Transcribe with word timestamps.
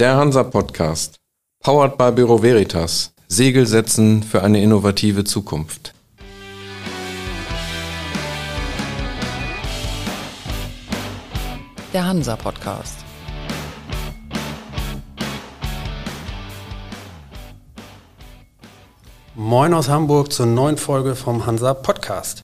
Der 0.00 0.16
Hansa 0.16 0.42
Podcast. 0.42 1.20
Powered 1.62 1.96
by 1.96 2.10
Büro 2.10 2.42
Veritas. 2.42 3.12
Segel 3.28 3.64
setzen 3.64 4.24
für 4.24 4.42
eine 4.42 4.60
innovative 4.60 5.22
Zukunft. 5.22 5.94
Der 11.92 12.04
Hansa 12.04 12.34
Podcast. 12.34 12.96
Moin 19.36 19.74
aus 19.74 19.88
Hamburg 19.88 20.32
zur 20.32 20.46
neuen 20.46 20.76
Folge 20.76 21.14
vom 21.14 21.46
Hansa 21.46 21.72
Podcast. 21.72 22.42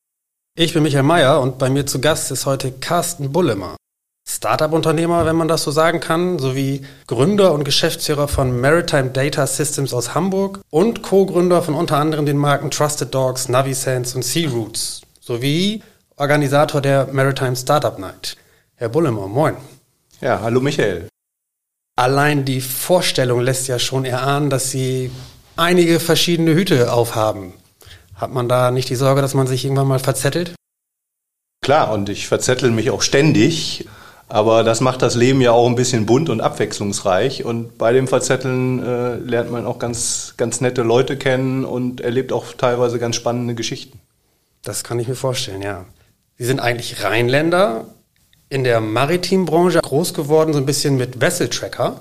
Ich 0.57 0.73
bin 0.73 0.85
Michael 0.85 1.03
Mayer 1.03 1.41
und 1.41 1.59
bei 1.59 1.69
mir 1.69 1.85
zu 1.85 2.01
Gast 2.01 2.31
ist 2.31 2.47
heute 2.47 2.71
Carsten 2.71 3.33
Bullemer. 3.33 3.75
Startup-Unternehmer, 4.31 5.27
wenn 5.27 5.35
man 5.35 5.49
das 5.49 5.65
so 5.65 5.73
sagen 5.73 5.99
kann, 5.99 6.39
sowie 6.39 6.87
Gründer 7.09 7.53
und 7.53 7.65
Geschäftsführer 7.65 8.29
von 8.29 8.61
Maritime 8.61 9.11
Data 9.11 9.45
Systems 9.45 9.93
aus 9.93 10.15
Hamburg 10.15 10.61
und 10.71 11.03
Co-Gründer 11.03 11.63
von 11.63 11.75
unter 11.75 11.97
anderem 11.97 12.27
den 12.27 12.37
Marken 12.37 12.71
Trusted 12.71 13.13
Dogs, 13.13 13.49
Navisense 13.49 14.15
und 14.15 14.23
Sea 14.23 14.49
Roots, 14.49 15.01
sowie 15.21 15.83
Organisator 16.15 16.81
der 16.81 17.09
Maritime 17.11 17.57
Startup 17.57 17.99
Night. 17.99 18.37
Herr 18.77 18.89
Bullemer, 18.89 19.27
moin. 19.27 19.57
Ja, 20.21 20.41
hallo 20.41 20.61
Michael. 20.61 21.09
Allein 21.97 22.45
die 22.45 22.61
Vorstellung 22.61 23.41
lässt 23.41 23.67
ja 23.67 23.81
schon 23.81 24.05
erahnen, 24.05 24.49
dass 24.49 24.71
Sie 24.71 25.11
einige 25.57 25.99
verschiedene 25.99 26.55
Hüte 26.55 26.93
aufhaben. 26.93 27.55
Hat 28.15 28.33
man 28.33 28.49
da 28.49 28.71
nicht 28.71 28.91
die 28.91 28.97
Sorge, 28.97 29.23
dass 29.23 29.35
man 29.35 29.49
sich 29.49 29.65
irgendwann 29.65 29.89
mal 29.89 29.99
verzettelt? 29.99 30.55
Klar, 31.63 31.93
und 31.93 32.09
ich 32.09 32.29
verzettel 32.29 32.71
mich 32.71 32.91
auch 32.91 33.03
ständig. 33.03 33.87
Aber 34.31 34.63
das 34.63 34.81
macht 34.81 35.03
das 35.03 35.17
Leben 35.17 35.41
ja 35.41 35.51
auch 35.51 35.67
ein 35.67 35.75
bisschen 35.75 36.07
bunt 36.07 36.29
und 36.29 36.41
abwechslungsreich. 36.41 37.45
Und 37.45 37.79
bei 37.79 37.93
dem 37.93 38.07
Verzetteln 38.07 38.81
äh, 38.81 39.17
lernt 39.17 39.51
man 39.51 39.67
auch 39.67 39.81
ganz, 39.81 40.35
ganz 40.37 40.61
nette 40.61 40.83
Leute 40.83 41.17
kennen 41.17 41.65
und 41.65 42.01
erlebt 42.01 42.33
auch 42.33 42.53
teilweise 42.53 43.01
ganz 43.01 43.17
spannende 43.17 43.57
Geschichten. 43.57 43.99
Das 44.63 44.85
kann 44.85 45.01
ich 45.01 45.09
mir 45.09 45.17
vorstellen, 45.17 45.63
ja. 45.63 45.85
Sie 46.39 46.45
sind 46.45 46.61
eigentlich 46.61 47.03
Rheinländer, 47.03 47.87
in 48.49 48.63
der 48.63 48.81
Maritimbranche 48.81 49.81
groß 49.81 50.15
geworden, 50.15 50.53
so 50.53 50.61
ein 50.61 50.67
bisschen 50.67 50.97
mit 50.97 51.21
Vessel 51.21 51.49
Tracker. 51.49 51.99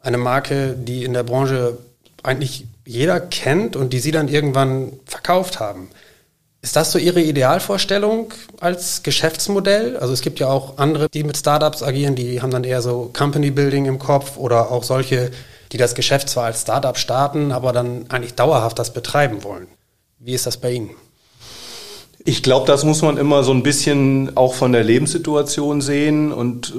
Eine 0.00 0.16
Marke, 0.16 0.74
die 0.78 1.04
in 1.04 1.12
der 1.12 1.24
Branche 1.24 1.76
eigentlich 2.22 2.66
jeder 2.86 3.20
kennt 3.20 3.76
und 3.76 3.92
die 3.92 3.98
Sie 3.98 4.12
dann 4.12 4.28
irgendwann 4.28 4.94
verkauft 5.04 5.60
haben. 5.60 5.90
Ist 6.66 6.74
das 6.74 6.90
so 6.90 6.98
Ihre 6.98 7.20
Idealvorstellung 7.20 8.34
als 8.58 9.04
Geschäftsmodell? 9.04 9.96
Also 9.98 10.12
es 10.12 10.20
gibt 10.20 10.40
ja 10.40 10.48
auch 10.48 10.78
andere, 10.78 11.08
die 11.08 11.22
mit 11.22 11.36
Startups 11.36 11.80
agieren, 11.80 12.16
die 12.16 12.42
haben 12.42 12.50
dann 12.50 12.64
eher 12.64 12.82
so 12.82 13.08
Company 13.16 13.52
Building 13.52 13.86
im 13.86 14.00
Kopf 14.00 14.36
oder 14.36 14.72
auch 14.72 14.82
solche, 14.82 15.30
die 15.70 15.76
das 15.76 15.94
Geschäft 15.94 16.28
zwar 16.28 16.46
als 16.46 16.62
Startup 16.62 16.98
starten, 16.98 17.52
aber 17.52 17.72
dann 17.72 18.10
eigentlich 18.10 18.34
dauerhaft 18.34 18.80
das 18.80 18.92
betreiben 18.92 19.44
wollen. 19.44 19.68
Wie 20.18 20.34
ist 20.34 20.44
das 20.44 20.56
bei 20.56 20.72
Ihnen? 20.72 20.90
Ich 22.28 22.42
glaube, 22.42 22.66
das 22.66 22.84
muss 22.84 23.02
man 23.02 23.18
immer 23.18 23.44
so 23.44 23.52
ein 23.52 23.62
bisschen 23.62 24.36
auch 24.36 24.54
von 24.54 24.72
der 24.72 24.82
Lebenssituation 24.82 25.80
sehen. 25.80 26.32
Und 26.32 26.70
äh, 26.70 26.72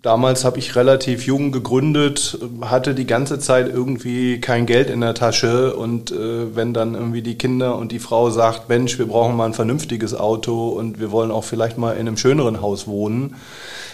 damals 0.00 0.44
habe 0.44 0.60
ich 0.60 0.76
relativ 0.76 1.26
jung 1.26 1.50
gegründet, 1.50 2.38
hatte 2.60 2.94
die 2.94 3.04
ganze 3.04 3.40
Zeit 3.40 3.68
irgendwie 3.68 4.40
kein 4.40 4.64
Geld 4.64 4.90
in 4.90 5.00
der 5.00 5.14
Tasche. 5.14 5.74
Und 5.74 6.12
äh, 6.12 6.54
wenn 6.54 6.72
dann 6.72 6.94
irgendwie 6.94 7.20
die 7.20 7.36
Kinder 7.36 7.78
und 7.78 7.90
die 7.90 7.98
Frau 7.98 8.30
sagt, 8.30 8.68
Mensch, 8.68 8.96
wir 8.96 9.06
brauchen 9.06 9.36
mal 9.36 9.46
ein 9.46 9.54
vernünftiges 9.54 10.14
Auto 10.14 10.68
und 10.68 11.00
wir 11.00 11.10
wollen 11.10 11.32
auch 11.32 11.42
vielleicht 11.42 11.78
mal 11.78 11.94
in 11.94 12.06
einem 12.06 12.16
schöneren 12.16 12.60
Haus 12.60 12.86
wohnen. 12.86 13.34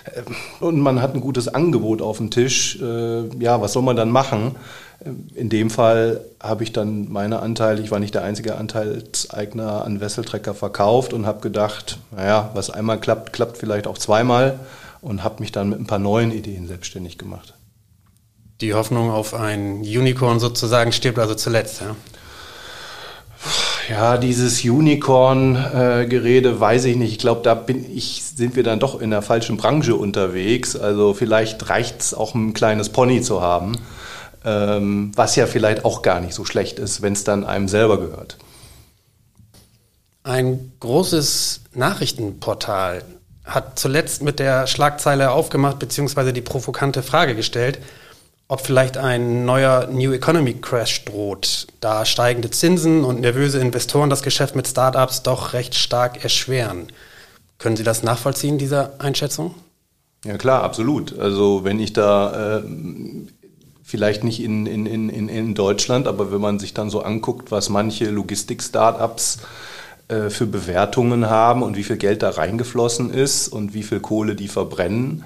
Äh, 0.05 0.21
und 0.63 0.79
man 0.79 1.01
hat 1.01 1.15
ein 1.15 1.23
gutes 1.23 1.49
Angebot 1.49 2.03
auf 2.03 2.19
dem 2.19 2.29
Tisch. 2.29 2.79
Äh, 2.83 3.35
ja, 3.43 3.63
was 3.63 3.73
soll 3.73 3.83
man 3.83 3.97
dann 3.97 4.11
machen? 4.11 4.57
In 5.01 5.49
dem 5.49 5.71
Fall 5.71 6.23
habe 6.43 6.65
ich 6.65 6.73
dann 6.73 7.11
meine 7.11 7.39
Anteile, 7.39 7.81
ich 7.81 7.93
war 7.93 8.01
nicht 8.01 8.15
der 8.15 8.25
einzige 8.25 8.57
Anteilseigner 8.57 9.85
an 9.85 10.01
Wesseltrecker 10.01 10.55
verkauft 10.55 11.13
und 11.13 11.25
habe 11.25 11.41
gedacht, 11.41 11.99
naja, 12.11 12.51
was 12.55 12.71
einmal 12.71 12.99
klappt, 12.99 13.33
klappt 13.33 13.59
vielleicht 13.59 13.87
auch 13.87 13.97
zweimal 13.97 14.59
und 15.01 15.23
habe 15.23 15.37
mich 15.39 15.53
dann 15.53 15.69
mit 15.69 15.79
ein 15.79 15.87
paar 15.87 16.01
neuen 16.01 16.33
Ideen 16.33 16.67
selbstständig 16.67 17.17
gemacht. 17.17 17.55
Die 18.61 18.75
Hoffnung 18.75 19.13
auf 19.13 19.35
ein 19.35 19.83
Unicorn 19.83 20.41
sozusagen 20.41 20.91
stirbt 20.91 21.21
also 21.21 21.37
zuletzt, 21.37 21.81
ja? 21.81 21.95
Ja, 23.89 24.19
dieses 24.19 24.65
Unicorn-Gerede 24.65 26.59
weiß 26.59 26.87
ich 26.87 26.97
nicht. 26.97 27.13
Ich 27.13 27.19
glaube, 27.19 27.43
da 27.43 27.55
bin 27.55 27.87
ich, 27.97 28.25
sind 28.25 28.57
wir 28.57 28.65
dann 28.65 28.81
doch 28.81 29.01
in 29.01 29.11
der 29.11 29.23
falschen 29.23 29.57
Branche 29.57 29.95
unterwegs. 29.95 30.75
Also 30.75 31.15
vielleicht 31.15 31.71
reicht 31.71 32.01
es 32.01 32.15
auch 32.15 32.35
ein 32.35 32.53
kleines 32.53 32.89
Pony 32.89 33.23
zu 33.23 33.41
haben 33.41 33.77
ähm, 34.45 35.13
was 35.15 35.37
ja 35.37 35.47
vielleicht 35.47 35.85
auch 35.85 36.03
gar 36.03 36.21
nicht 36.21 36.35
so 36.35 36.45
schlecht 36.45 36.79
ist, 36.79 37.03
wenn 37.03 37.13
es 37.13 37.25
dann 37.25 37.45
einem 37.45 37.69
selber 37.69 37.99
gehört. 37.99 38.37
Ein 40.23 40.73
großes 40.81 41.61
Nachrichtenportal 41.75 43.03
hat 43.45 43.79
zuletzt 43.79 44.23
mit 44.23 44.39
der 44.39 44.67
Schlagzeile 44.67 45.31
aufgemacht, 45.31 45.79
beziehungsweise 45.79 46.33
die 46.33 46.43
provokante 46.43 47.03
Frage 47.03 47.35
gestellt, 47.35 47.79
ob 48.47 48.61
vielleicht 48.63 48.97
ein 48.97 49.45
neuer 49.45 49.87
New 49.87 50.13
Economy 50.13 50.55
Crash 50.55 51.05
droht, 51.05 51.67
da 51.81 52.05
steigende 52.05 52.51
Zinsen 52.51 53.05
und 53.05 53.21
nervöse 53.21 53.59
Investoren 53.59 54.11
das 54.11 54.23
Geschäft 54.23 54.57
mit 54.57 54.67
Startups 54.67 55.23
doch 55.23 55.53
recht 55.53 55.75
stark 55.75 56.25
erschweren. 56.25 56.89
Können 57.59 57.77
Sie 57.77 57.85
das 57.85 58.03
nachvollziehen, 58.03 58.59
diese 58.59 59.01
Einschätzung? 59.01 59.55
Ja 60.25 60.37
klar, 60.37 60.63
absolut. 60.63 61.19
Also 61.19 61.65
wenn 61.65 61.79
ich 61.79 61.93
da 61.93 62.59
äh, 62.59 62.63
vielleicht 63.89 64.23
nicht 64.23 64.43
in, 64.43 64.67
in, 64.67 64.85
in, 64.85 65.31
in 65.31 65.55
Deutschland, 65.55 66.07
aber 66.09 66.31
wenn 66.31 66.43
man 66.43 66.59
sich 66.59 66.75
dann 66.75 66.91
so 66.91 67.01
anguckt, 67.01 67.51
was 67.51 67.71
manche 67.71 68.11
Logistik-Startups 68.11 69.39
äh, 70.09 70.29
für 70.29 70.45
Bewertungen 70.45 71.31
haben 71.31 71.63
und 71.63 71.75
wie 71.75 71.83
viel 71.83 71.97
Geld 71.97 72.23
da 72.23 72.29
reingeflossen 72.29 73.11
ist 73.11 73.49
und 73.49 73.73
wie 73.73 73.83
viel 73.83 74.01
Kohle 74.01 74.35
die 74.35 74.49
verbrennen, 74.49 75.25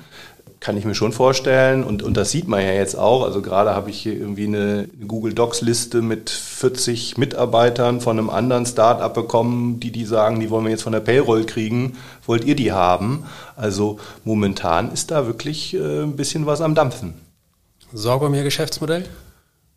kann 0.61 0.77
ich 0.77 0.84
mir 0.84 0.95
schon 0.95 1.11
vorstellen. 1.11 1.83
Und, 1.83 2.05
und 2.05 2.17
das 2.17 2.31
sieht 2.31 2.47
man 2.47 2.62
ja 2.62 2.71
jetzt 2.71 2.95
auch. 2.95 3.25
Also 3.25 3.43
gerade 3.43 3.75
habe 3.75 3.91
ich 3.91 3.99
hier 3.99 4.15
irgendwie 4.15 4.47
eine 4.47 4.89
Google 5.09 5.34
Docs-Liste 5.34 6.00
mit 6.00 6.31
40 6.31 7.19
Mitarbeitern 7.19 8.00
von 8.00 8.17
einem 8.17 8.31
anderen 8.31 8.65
Startup 8.65 9.12
bekommen, 9.12 9.81
die 9.81 9.91
die 9.91 10.05
sagen, 10.05 10.39
die 10.39 10.50
wollen 10.50 10.67
wir 10.67 10.71
jetzt 10.71 10.84
von 10.84 10.93
der 10.93 11.00
Payroll 11.00 11.47
kriegen. 11.47 11.97
Wollt 12.27 12.44
ihr 12.44 12.55
die 12.55 12.71
haben? 12.71 13.25
Also 13.56 13.99
momentan 14.23 14.93
ist 14.93 15.11
da 15.11 15.27
wirklich 15.27 15.75
äh, 15.75 16.05
ein 16.05 16.15
bisschen 16.15 16.47
was 16.47 16.61
am 16.61 16.77
Dampfen. 16.77 17.31
Sorge 17.92 18.26
um 18.26 18.34
Ihr 18.34 18.42
Geschäftsmodell? 18.42 19.04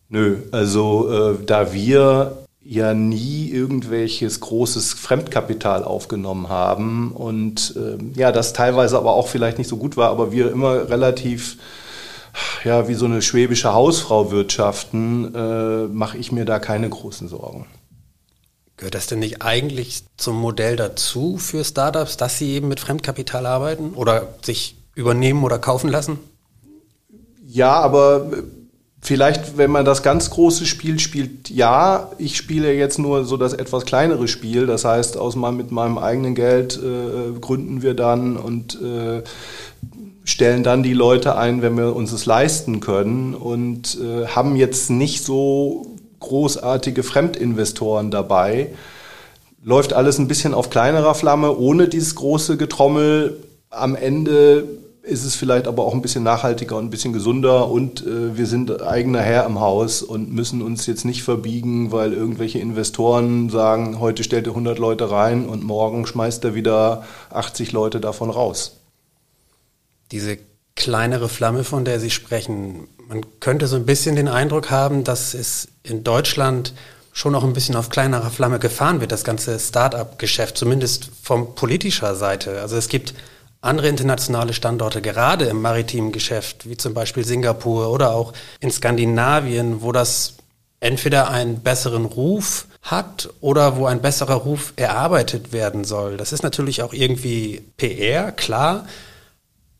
Nö, 0.10 0.38
also 0.52 1.10
äh, 1.12 1.46
da 1.46 1.74
wir 1.74 2.38
ja 2.62 2.94
nie 2.94 3.50
irgendwelches 3.50 4.40
großes 4.40 4.94
Fremdkapital 4.94 5.84
aufgenommen 5.84 6.50
haben 6.50 7.12
und 7.12 7.76
äh, 7.76 7.98
ja, 8.20 8.32
das 8.32 8.54
teilweise 8.54 8.98
aber 8.98 9.14
auch 9.14 9.28
vielleicht 9.28 9.58
nicht 9.58 9.68
so 9.68 9.78
gut 9.78 9.98
war, 9.98 10.10
aber 10.10 10.32
wir 10.32 10.52
immer 10.52 10.90
relativ 10.90 11.58
ja, 12.64 12.88
wie 12.88 12.96
so 12.96 13.06
eine 13.06 13.22
schwäbische 13.22 13.74
Hausfrau 13.74 14.32
wirtschaften, 14.32 15.34
äh, 15.34 15.88
mache 15.88 16.18
ich 16.18 16.32
mir 16.32 16.46
da 16.46 16.60
keine 16.60 16.90
großen 16.90 17.28
Sorgen. 17.28 17.68
Gehört 18.78 18.96
das 18.96 19.08
denn 19.08 19.20
nicht 19.20 19.42
eigentlich 19.42 20.04
zum 20.18 20.36
Modell 20.36 20.76
dazu 20.76 21.38
für 21.38 21.64
Startups, 21.64 22.18
dass 22.18 22.38
sie 22.38 22.52
eben 22.52 22.68
mit 22.68 22.80
Fremdkapital 22.80 23.46
arbeiten 23.46 23.94
oder 23.94 24.34
sich 24.42 24.76
übernehmen 24.96 25.44
oder 25.44 25.60
kaufen 25.60 25.90
lassen? 25.90 26.20
Ja, 27.56 27.80
aber 27.80 28.26
vielleicht, 29.02 29.58
wenn 29.58 29.72
man 29.72 29.86
das 29.86 30.04
ganz 30.04 30.30
große 30.30 30.66
Spiel 30.66 31.00
spielt, 31.00 31.50
ja. 31.50 32.12
Ich 32.18 32.36
spiele 32.36 32.74
jetzt 32.74 33.00
nur 33.00 33.24
so 33.24 33.38
das 33.38 33.54
etwas 33.54 33.86
kleinere 33.86 34.28
Spiel. 34.28 34.68
Das 34.68 34.84
heißt, 34.84 35.18
aus 35.18 35.38
meinem, 35.38 35.56
mit 35.56 35.72
meinem 35.72 35.98
eigenen 35.98 36.36
Geld 36.36 36.78
äh, 36.78 37.40
gründen 37.40 37.82
wir 37.82 37.94
dann 37.94 38.36
und 38.36 38.78
äh, 38.82 39.24
stellen 40.26 40.64
dann 40.64 40.84
die 40.84 40.92
Leute 40.92 41.38
ein, 41.38 41.62
wenn 41.62 41.78
wir 41.78 41.96
uns 41.96 42.12
es 42.12 42.26
leisten 42.26 42.82
können 42.82 43.34
und 43.34 44.00
äh, 44.02 44.28
haben 44.28 44.58
jetzt 44.58 44.90
nicht 44.90 45.24
so 45.24 45.96
großartige 46.20 47.04
Fremdinvestoren 47.04 48.12
dabei. 48.12 48.72
Läuft 49.64 49.94
alles 49.94 50.18
ein 50.20 50.28
bisschen 50.28 50.54
auf 50.54 50.70
kleinerer 50.70 51.16
Flamme, 51.16 51.56
ohne 51.58 51.88
dieses 51.88 52.16
große 52.16 52.58
Getrommel. 52.58 53.38
Am 53.70 53.96
Ende 53.96 54.66
ist 55.06 55.24
es 55.24 55.36
vielleicht 55.36 55.68
aber 55.68 55.84
auch 55.84 55.94
ein 55.94 56.02
bisschen 56.02 56.24
nachhaltiger 56.24 56.78
und 56.78 56.86
ein 56.86 56.90
bisschen 56.90 57.14
gesunder 57.14 57.70
und 57.70 58.06
äh, 58.06 58.38
wir 58.38 58.48
sind 58.48 58.82
eigener 58.82 59.22
Herr 59.22 59.46
im 59.46 59.60
Haus 59.60 60.02
und 60.02 60.34
müssen 60.34 60.62
uns 60.62 60.86
jetzt 60.88 61.06
nicht 61.06 61.24
verbiegen, 61.24 61.92
weil 61.92 62.14
irgendwelche 62.14 62.60
Investoren 62.60 63.50
sagen, 63.50 64.00
heute 64.00 64.24
stellt 64.24 64.48
er 64.48 64.52
100 64.52 64.80
Leute 64.80 65.12
rein 65.12 65.48
und 65.48 65.64
morgen 65.64 66.06
schmeißt 66.06 66.44
er 66.44 66.56
wieder 66.56 67.06
80 67.30 67.72
Leute 67.72 68.00
davon 68.00 68.30
raus. 68.30 68.80
Diese 70.12 70.38
kleinere 70.76 71.30
Flamme, 71.30 71.64
von 71.64 71.86
der 71.86 72.00
Sie 72.00 72.12
sprechen, 72.12 72.88
man 73.08 73.26
könnte 73.40 73.68
so 73.68 73.76
ein 73.76 73.86
bisschen 73.86 74.16
den 74.16 74.28
Eindruck 74.28 74.72
haben, 74.72 75.04
dass 75.04 75.34
es 75.34 75.68
in 75.84 76.04
Deutschland 76.04 76.74
schon 77.14 77.32
noch 77.32 77.44
ein 77.44 77.54
bisschen 77.54 77.76
auf 77.76 77.90
kleinerer 77.90 78.30
Flamme 78.30 78.60
gefahren 78.60 79.00
wird, 79.00 79.12
das 79.12 79.24
ganze 79.24 79.58
Start-up-Geschäft, 79.58 80.58
zumindest 80.58 81.10
von 81.24 81.56
politischer 81.56 82.16
Seite. 82.16 82.60
Also 82.60 82.76
es 82.76 82.90
gibt 82.90 83.14
andere 83.66 83.88
internationale 83.88 84.54
Standorte, 84.54 85.02
gerade 85.02 85.46
im 85.46 85.62
maritimen 85.62 86.12
Geschäft, 86.12 86.70
wie 86.70 86.78
zum 86.78 86.94
Beispiel 86.94 87.26
Singapur 87.26 87.92
oder 87.92 88.12
auch 88.12 88.34
in 88.60 88.72
Skandinavien, 88.72 89.82
wo 89.82 89.92
das 89.92 90.36
entweder 90.80 91.30
einen 91.30 91.62
besseren 91.62 92.06
Ruf 92.06 92.68
hat 92.82 93.30
oder 93.42 93.78
wo 93.78 93.88
ein 93.88 94.02
besserer 94.02 94.36
Ruf 94.36 94.74
erarbeitet 94.76 95.52
werden 95.52 95.84
soll. 95.84 96.18
Das 96.18 96.32
ist 96.32 96.44
natürlich 96.44 96.84
auch 96.84 96.94
irgendwie 96.94 97.64
PR, 97.78 98.32
klar. 98.32 98.88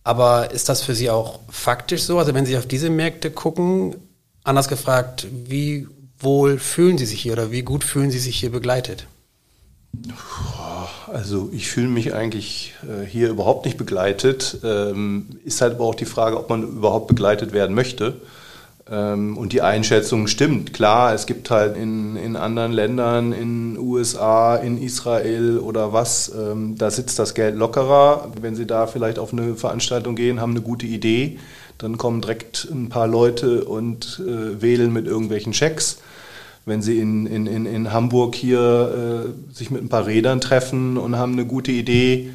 Aber 0.04 0.52
ist 0.52 0.70
das 0.70 0.82
für 0.82 0.96
Sie 0.96 1.10
auch 1.10 1.40
faktisch 1.50 2.04
so? 2.04 2.20
Also 2.20 2.34
wenn 2.34 2.46
Sie 2.46 2.58
auf 2.58 2.68
diese 2.68 2.90
Märkte 2.90 3.32
gucken, 3.32 3.96
anders 4.44 4.68
gefragt, 4.68 5.28
wie 5.32 5.88
wohl 6.20 6.60
fühlen 6.60 6.98
Sie 6.98 7.06
sich 7.06 7.22
hier 7.22 7.34
oder 7.34 7.52
wie 7.52 7.64
gut 7.64 7.84
fühlen 7.84 8.12
Sie 8.12 8.20
sich 8.20 8.38
hier 8.38 8.52
begleitet? 8.52 9.08
Also 11.12 11.50
ich 11.54 11.70
fühle 11.70 11.88
mich 11.88 12.14
eigentlich 12.14 12.74
äh, 12.84 13.06
hier 13.06 13.30
überhaupt 13.30 13.66
nicht 13.66 13.78
begleitet. 13.78 14.60
Ähm, 14.64 15.28
ist 15.46 15.62
halt 15.62 15.76
aber 15.76 15.86
auch 15.86 15.96
die 15.96 16.06
Frage, 16.06 16.38
ob 16.38 16.50
man 16.50 16.64
überhaupt 16.64 17.08
begleitet 17.08 17.54
werden 17.54 17.76
möchte. 17.76 18.16
Ähm, 18.90 19.38
und 19.38 19.54
die 19.54 19.62
Einschätzung 19.62 20.28
stimmt. 20.28 20.74
Klar, 20.74 21.14
es 21.14 21.26
gibt 21.26 21.50
halt 21.50 21.76
in, 21.76 22.16
in 22.16 22.36
anderen 22.36 22.72
Ländern, 22.72 23.32
in 23.32 23.78
USA, 23.78 24.56
in 24.56 24.82
Israel 24.82 25.58
oder 25.58 25.92
was, 25.92 26.32
ähm, 26.36 26.78
da 26.78 26.92
sitzt 26.92 27.18
das 27.18 27.34
Geld 27.34 27.56
lockerer. 27.56 28.32
Wenn 28.40 28.56
Sie 28.56 28.68
da 28.68 28.86
vielleicht 28.86 29.18
auf 29.18 29.34
eine 29.34 29.56
Veranstaltung 29.56 30.16
gehen, 30.16 30.40
haben 30.40 30.52
eine 30.52 30.62
gute 30.62 30.86
Idee, 30.86 31.40
dann 31.80 31.98
kommen 31.98 32.22
direkt 32.22 32.68
ein 32.72 32.90
paar 32.90 33.08
Leute 33.08 33.66
und 33.66 34.22
äh, 34.26 34.62
wählen 34.62 34.94
mit 34.94 35.08
irgendwelchen 35.08 35.52
Checks 35.52 35.98
wenn 36.66 36.82
sie 36.82 37.00
in, 37.00 37.28
in, 37.28 37.46
in, 37.46 37.66
in 37.66 37.94
Hamburg 37.94 38.36
hier 38.36 39.26
äh, 39.52 39.54
sich 39.54 39.70
mit 39.70 39.84
ein 39.84 39.90
paar 39.90 40.08
Rädern 40.08 40.42
treffen 40.42 40.98
und 40.98 41.16
haben 41.16 41.34
eine 41.34 41.46
gute 41.46 41.72
Idee, 41.72 42.32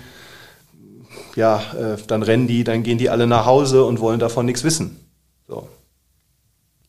ja, 1.37 1.63
äh, 1.75 1.97
dann 2.07 2.23
rennen 2.23 2.47
die, 2.47 2.65
dann 2.65 2.83
gehen 2.83 2.99
die 2.99 3.11
alle 3.11 3.27
nach 3.27 3.47
Hause 3.47 3.85
und 3.85 4.01
wollen 4.01 4.21
davon 4.21 4.47
nichts 4.47 4.65
wissen. 4.65 5.01
So. 5.49 5.69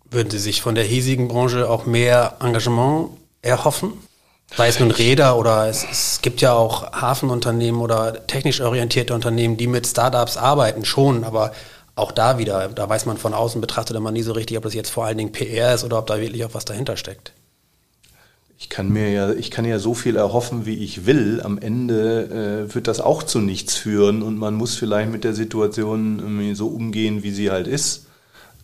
Würden 0.10 0.30
Sie 0.30 0.40
sich 0.40 0.62
von 0.62 0.76
der 0.76 0.84
hiesigen 0.84 1.28
Branche 1.28 1.70
auch 1.70 1.86
mehr 1.86 2.38
Engagement 2.42 3.10
erhoffen? 3.42 3.94
Sei 4.56 4.68
es 4.68 4.80
nun 4.80 4.92
Räder 4.92 5.38
oder 5.38 5.70
es, 5.70 5.86
es 5.90 6.20
gibt 6.22 6.42
ja 6.42 6.54
auch 6.54 6.92
Hafenunternehmen 6.92 7.80
oder 7.80 8.28
technisch 8.28 8.60
orientierte 8.60 9.14
Unternehmen, 9.14 9.56
die 9.56 9.68
mit 9.68 9.88
Startups 9.88 10.36
arbeiten, 10.36 10.84
schon, 10.84 11.24
aber 11.24 11.54
auch 11.96 12.12
da 12.12 12.38
wieder, 12.38 12.70
da 12.70 12.90
weiß 12.90 13.06
man 13.06 13.18
von 13.18 13.34
außen 13.34 13.62
betrachtet 13.62 14.00
man 14.00 14.14
nie 14.14 14.22
so 14.22 14.32
richtig, 14.32 14.58
ob 14.58 14.64
das 14.64 14.74
jetzt 14.74 14.90
vor 14.90 15.06
allen 15.06 15.18
Dingen 15.18 15.32
PR 15.32 15.74
ist 15.74 15.84
oder 15.84 16.00
ob 16.00 16.08
da 16.08 16.20
wirklich 16.20 16.46
auch 16.46 16.54
was 16.54 16.66
dahinter 16.66 16.98
steckt. 16.98 17.34
Ich 18.58 18.70
kann 18.70 18.90
mir 18.90 19.12
ja, 19.12 19.32
ich 19.32 19.50
kann 19.50 19.66
ja 19.66 19.80
so 19.80 19.96
viel 19.96 20.16
erhoffen, 20.16 20.68
wie 20.68 20.84
ich 20.84 21.08
will. 21.08 21.42
Am 21.44 21.58
Ende 21.58 22.68
äh, 22.70 22.76
wird 22.76 22.88
das 22.88 23.02
auch 23.02 23.24
zu 23.24 23.40
nichts 23.40 23.76
führen 23.76 24.22
und 24.22 24.38
man 24.38 24.54
muss 24.54 24.76
vielleicht 24.76 25.12
mit 25.12 25.24
der 25.24 25.34
Situation 25.34 26.54
so 26.54 26.68
umgehen, 26.68 27.24
wie 27.24 27.32
sie 27.32 27.50
halt 27.50 27.66
ist. 27.66 28.06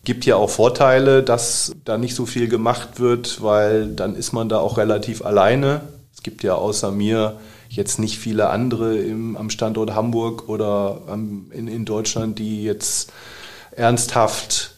Gibt 0.04 0.26
ja 0.26 0.36
auch 0.36 0.52
Vorteile, 0.52 1.24
dass 1.24 1.74
da 1.84 1.98
nicht 1.98 2.14
so 2.14 2.28
viel 2.28 2.48
gemacht 2.48 3.00
wird, 3.00 3.42
weil 3.42 3.88
dann 3.88 4.16
ist 4.16 4.34
man 4.34 4.50
da 4.50 4.60
auch 4.60 4.78
relativ 4.78 5.26
alleine. 5.26 5.82
Es 6.16 6.22
gibt 6.22 6.44
ja 6.44 6.54
außer 6.54 6.92
mir 6.92 7.40
jetzt 7.70 8.00
nicht 8.00 8.18
viele 8.20 8.50
andere 8.50 8.98
im, 8.98 9.38
am 9.38 9.50
Standort 9.50 9.96
Hamburg 9.96 10.50
oder 10.50 11.02
am, 11.08 11.52
in, 11.52 11.68
in 11.68 11.86
Deutschland, 11.86 12.40
die 12.40 12.64
jetzt 12.64 13.12
ernsthaft 13.72 14.76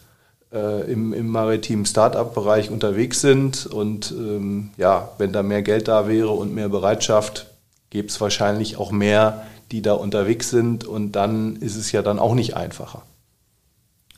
äh, 0.52 0.92
im, 0.92 1.14
im 1.14 1.28
maritimen 1.28 1.86
Start-up-Bereich 1.86 2.70
unterwegs 2.70 3.22
sind. 3.22 3.66
Und 3.66 4.12
ähm, 4.12 4.72
ja, 4.78 5.12
wenn 5.18 5.34
da 5.34 5.44
mehr 5.44 5.62
Geld 5.62 5.88
da 5.88 6.08
wäre 6.08 6.30
und 6.30 6.54
mehr 6.54 6.70
Bereitschaft, 6.70 7.48
gäbe 7.90 8.08
es 8.08 8.20
wahrscheinlich 8.22 8.78
auch 8.78 8.92
mehr, 8.92 9.46
die 9.72 9.82
da 9.82 9.94
unterwegs 9.94 10.50
sind. 10.50 10.86
Und 10.86 11.14
dann 11.14 11.56
ist 11.58 11.76
es 11.76 11.92
ja 11.92 12.02
dann 12.02 12.20
auch 12.20 12.34
nicht 12.34 12.56
einfacher. 12.56 13.04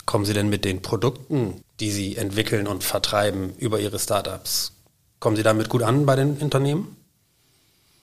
Kommen 0.06 0.26
Sie 0.26 0.34
denn 0.34 0.50
mit 0.50 0.66
den 0.66 0.82
Produkten, 0.82 1.62
die 1.80 1.92
Sie 1.92 2.18
entwickeln 2.18 2.68
und 2.68 2.84
vertreiben 2.84 3.54
über 3.58 3.80
Ihre 3.80 4.00
Startups, 4.00 4.74
kommen 5.20 5.36
Sie 5.36 5.44
damit 5.44 5.70
gut 5.70 5.84
an 5.84 6.06
bei 6.06 6.16
den 6.16 6.38
Unternehmen? 6.38 6.98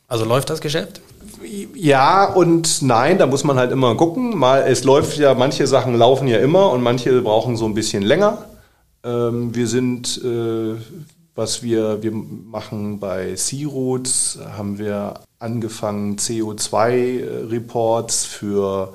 Also 0.08 0.24
läuft 0.24 0.50
das 0.50 0.60
Geschäft? 0.62 1.00
Ja 1.74 2.24
und 2.24 2.82
nein, 2.82 3.18
da 3.18 3.26
muss 3.26 3.44
man 3.44 3.58
halt 3.58 3.70
immer 3.72 3.94
gucken. 3.94 4.34
Mal, 4.36 4.64
es 4.66 4.82
läuft 4.82 5.18
ja, 5.18 5.34
manche 5.34 5.66
Sachen 5.66 5.94
laufen 5.94 6.26
ja 6.28 6.38
immer 6.38 6.72
und 6.72 6.82
manche 6.82 7.20
brauchen 7.20 7.58
so 7.58 7.66
ein 7.66 7.74
bisschen 7.74 8.02
länger. 8.02 8.46
Ähm, 9.04 9.54
wir 9.54 9.68
sind, 9.68 10.18
äh, 10.24 10.76
was 11.34 11.62
wir, 11.62 12.02
wir 12.02 12.12
machen 12.12 12.98
bei 12.98 13.36
Sea-Routes, 13.36 14.38
haben 14.56 14.78
wir 14.78 15.20
angefangen 15.38 16.16
CO2-Reports 16.16 18.24
für 18.24 18.94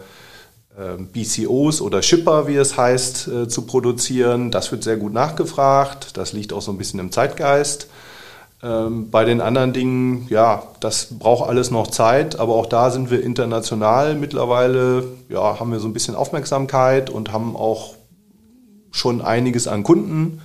äh, 0.75 0.97
BCOs 0.97 1.81
oder 1.81 2.01
Shipper, 2.01 2.47
wie 2.47 2.55
es 2.55 2.75
heißt, 2.75 3.27
äh, 3.27 3.47
zu 3.47 3.67
produzieren. 3.67 4.49
Das 4.49 4.71
wird 4.71 4.83
sehr 4.83 4.97
gut 4.97 5.13
nachgefragt. 5.13 6.17
Das 6.17 6.33
liegt 6.33 6.53
auch 6.53 6.63
so 6.63 6.71
ein 6.71 6.79
bisschen 6.79 6.99
im 6.99 7.11
Zeitgeist. 7.11 7.87
Ähm, 8.63 9.11
bei 9.11 9.25
den 9.25 9.41
anderen 9.41 9.73
Dingen, 9.73 10.25
ja, 10.29 10.63
das 10.79 11.19
braucht 11.19 11.49
alles 11.49 11.69
noch 11.69 11.87
Zeit, 11.87 12.39
aber 12.39 12.55
auch 12.55 12.65
da 12.65 12.91
sind 12.91 13.11
wir 13.11 13.21
international 13.21 14.15
mittlerweile, 14.15 15.03
ja, 15.27 15.59
haben 15.59 15.71
wir 15.71 15.79
so 15.79 15.87
ein 15.87 15.93
bisschen 15.93 16.15
Aufmerksamkeit 16.15 17.09
und 17.09 17.33
haben 17.33 17.57
auch 17.57 17.95
schon 18.91 19.21
einiges 19.21 19.67
an 19.67 19.83
Kunden. 19.83 20.41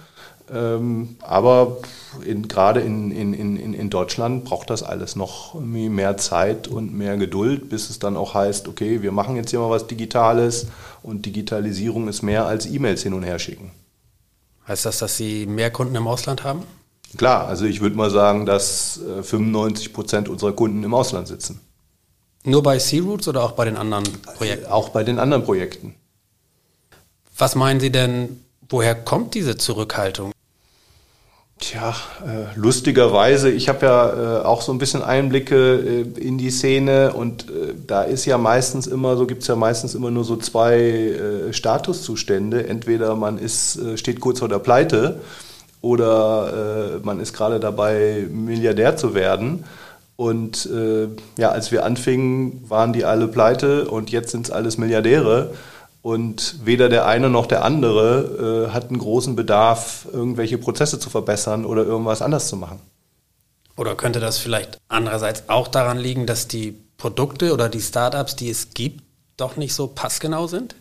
Ähm, 0.53 1.17
aber 1.21 1.77
in, 2.25 2.49
gerade 2.49 2.81
in, 2.81 3.13
in, 3.13 3.35
in, 3.35 3.73
in 3.73 3.91
Deutschland 3.91 4.45
braucht 4.45 4.71
das 4.71 4.83
alles 4.83 5.15
noch 5.15 5.55
mehr 5.55 6.17
Zeit 6.17 6.67
und 6.67 6.93
mehr 6.95 7.19
Geduld, 7.19 7.69
bis 7.69 7.89
es 7.89 8.01
dann 8.01 8.17
auch 8.17 8.35
heißt, 8.35 8.67
okay, 8.67 9.03
wir 9.03 9.13
machen 9.13 9.37
jetzt 9.37 9.51
hier 9.51 9.61
mal 9.61 9.71
was 9.71 9.87
Digitales 9.87 10.67
und 11.03 11.25
Digitalisierung 11.25 12.09
ist 12.09 12.23
mehr 12.23 12.47
als 12.47 12.67
E-Mails 12.67 13.03
hin 13.03 13.13
und 13.13 13.23
her 13.23 13.39
schicken. 13.39 13.71
Heißt 14.67 14.87
das, 14.87 14.99
dass 14.99 15.17
Sie 15.17 15.47
mehr 15.47 15.71
Kunden 15.71 15.95
im 15.95 16.09
Ausland 16.09 16.43
haben? 16.43 16.63
Klar, 17.17 17.47
also 17.47 17.65
ich 17.65 17.81
würde 17.81 17.97
mal 17.97 18.11
sagen, 18.11 18.45
dass 18.45 19.01
95 19.23 19.87
äh, 19.87 19.89
Prozent 19.91 20.29
unserer 20.29 20.53
Kunden 20.53 20.83
im 20.85 20.93
Ausland 20.95 21.27
sitzen. 21.29 21.61
Nur 22.45 22.63
bei 22.63 22.79
Sea 22.79 23.03
Routes 23.03 23.29
oder 23.29 23.43
auch 23.43 23.53
bei 23.53 23.65
den 23.65 23.77
anderen 23.77 24.05
Projekten? 24.23 24.67
Auch 24.67 24.91
bei 24.91 25.05
den 25.05 25.19
anderen 25.19 25.45
Projekten. 25.45 25.95
Was 27.37 27.55
meinen 27.55 27.81
Sie 27.81 27.91
denn, 27.91 28.41
woher 28.69 28.95
kommt 28.95 29.35
diese 29.35 29.57
Zurückhaltung? 29.57 30.33
Tja, 31.61 31.95
äh, 32.25 32.57
lustigerweise, 32.57 33.51
ich 33.51 33.69
habe 33.69 33.85
ja 33.85 34.41
äh, 34.41 34.45
auch 34.45 34.63
so 34.63 34.71
ein 34.71 34.79
bisschen 34.79 35.03
Einblicke 35.03 36.05
äh, 36.17 36.21
in 36.21 36.39
die 36.39 36.51
Szene 36.51 37.13
und 37.13 37.51
äh, 37.51 37.75
da 37.85 38.03
ist 38.03 38.27
ja 38.27 38.39
meistens 38.39 38.87
immer, 38.87 39.17
so 39.17 39.27
gibt 39.27 39.43
es 39.43 39.49
ja 39.49 39.57
meistens 39.57 39.97
immer 39.97 40.13
nur 40.13 40.23
so 40.23 40.37
zwei 40.37 40.79
äh, 40.79 41.53
Statuszustände. 41.53 42.69
Entweder 42.69 43.17
man 43.17 43.39
ist, 43.39 43.77
äh, 43.77 43.97
steht 43.99 44.21
kurz 44.21 44.39
vor 44.39 44.49
der 44.49 44.61
Pleite 44.61 45.21
oder 45.81 46.99
äh, 47.03 47.07
man 47.07 47.21
ist 47.21 47.33
gerade 47.33 47.61
dabei, 47.61 48.27
Milliardär 48.31 48.97
zu 48.97 49.15
werden. 49.15 49.65
Und 50.17 50.67
äh, 50.67 51.09
ja, 51.37 51.51
als 51.51 51.71
wir 51.71 51.85
anfingen, 51.85 52.65
waren 52.69 52.93
die 52.93 53.05
alle 53.05 53.29
pleite 53.29 53.89
und 53.89 54.11
jetzt 54.11 54.33
sind 54.33 54.47
es 54.47 54.51
alles 54.51 54.77
Milliardäre. 54.77 55.55
Und 56.03 56.57
weder 56.65 56.89
der 56.89 57.07
eine 57.07 57.29
noch 57.31 57.47
der 57.47 57.65
andere 57.65 58.67
äh, 58.69 58.73
hat 58.73 58.89
einen 58.89 58.99
großen 58.99 59.37
Bedarf, 59.37 60.07
irgendwelche 60.13 60.59
Prozesse 60.59 60.99
zu 60.99 61.11
verbessern 61.11 61.65
oder 61.65 61.85
irgendwas 61.85 62.23
anders 62.23 62.49
zu 62.49 62.57
machen. 62.57 62.81
Oder 63.77 63.95
könnte 63.95 64.19
das 64.19 64.39
vielleicht 64.39 64.79
andererseits 64.89 65.45
auch 65.49 65.69
daran 65.69 65.99
liegen, 65.99 66.27
dass 66.27 66.49
die 66.49 66.77
Produkte 66.97 67.53
oder 67.53 67.69
die 67.69 67.81
Startups, 67.81 68.35
die 68.35 68.51
es 68.51 68.71
gibt, 68.71 69.05
doch 69.37 69.57
nicht 69.57 69.73
so 69.73 69.87
passgenau 69.87 70.49
sind? 70.49 70.75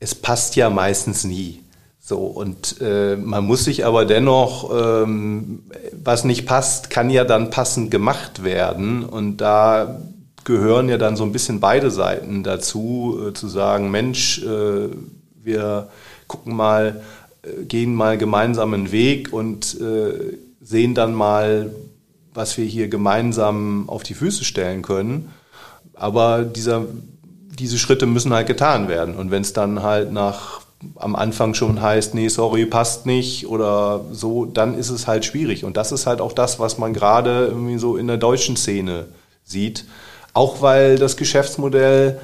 Es 0.00 0.14
passt 0.14 0.56
ja 0.56 0.70
meistens 0.70 1.24
nie. 1.24 1.62
So, 2.08 2.18
und 2.18 2.80
äh, 2.80 3.16
man 3.16 3.44
muss 3.44 3.64
sich 3.64 3.84
aber 3.84 4.04
dennoch, 4.04 4.70
ähm, 4.72 5.64
was 6.04 6.22
nicht 6.22 6.46
passt, 6.46 6.88
kann 6.88 7.10
ja 7.10 7.24
dann 7.24 7.50
passend 7.50 7.90
gemacht 7.90 8.44
werden. 8.44 9.02
Und 9.02 9.38
da 9.38 9.98
gehören 10.44 10.88
ja 10.88 10.98
dann 10.98 11.16
so 11.16 11.24
ein 11.24 11.32
bisschen 11.32 11.58
beide 11.58 11.90
Seiten 11.90 12.44
dazu, 12.44 13.18
äh, 13.26 13.32
zu 13.32 13.48
sagen, 13.48 13.90
Mensch, 13.90 14.40
äh, 14.44 14.88
wir 15.42 15.88
gucken 16.28 16.54
mal, 16.54 17.02
äh, 17.42 17.64
gehen 17.64 17.92
mal 17.92 18.16
gemeinsamen 18.16 18.92
Weg 18.92 19.32
und 19.32 19.76
äh, 19.80 20.36
sehen 20.60 20.94
dann 20.94 21.12
mal, 21.12 21.72
was 22.34 22.56
wir 22.56 22.66
hier 22.66 22.86
gemeinsam 22.86 23.88
auf 23.88 24.04
die 24.04 24.14
Füße 24.14 24.44
stellen 24.44 24.82
können. 24.82 25.32
Aber 25.92 26.44
dieser, 26.44 26.84
diese 27.58 27.78
Schritte 27.78 28.06
müssen 28.06 28.32
halt 28.32 28.46
getan 28.46 28.86
werden. 28.86 29.16
Und 29.16 29.32
wenn 29.32 29.42
es 29.42 29.52
dann 29.52 29.82
halt 29.82 30.12
nach 30.12 30.65
am 30.96 31.16
Anfang 31.16 31.54
schon 31.54 31.80
heißt, 31.80 32.14
nee, 32.14 32.28
sorry, 32.28 32.66
passt 32.66 33.06
nicht 33.06 33.46
oder 33.46 34.04
so, 34.12 34.44
dann 34.44 34.78
ist 34.78 34.90
es 34.90 35.06
halt 35.06 35.24
schwierig. 35.24 35.64
Und 35.64 35.76
das 35.76 35.92
ist 35.92 36.06
halt 36.06 36.20
auch 36.20 36.32
das, 36.32 36.58
was 36.58 36.78
man 36.78 36.92
gerade 36.92 37.46
irgendwie 37.46 37.78
so 37.78 37.96
in 37.96 38.06
der 38.06 38.18
deutschen 38.18 38.56
Szene 38.56 39.06
sieht. 39.44 39.84
Auch 40.32 40.60
weil 40.60 40.98
das 40.98 41.16
Geschäftsmodell 41.16 42.20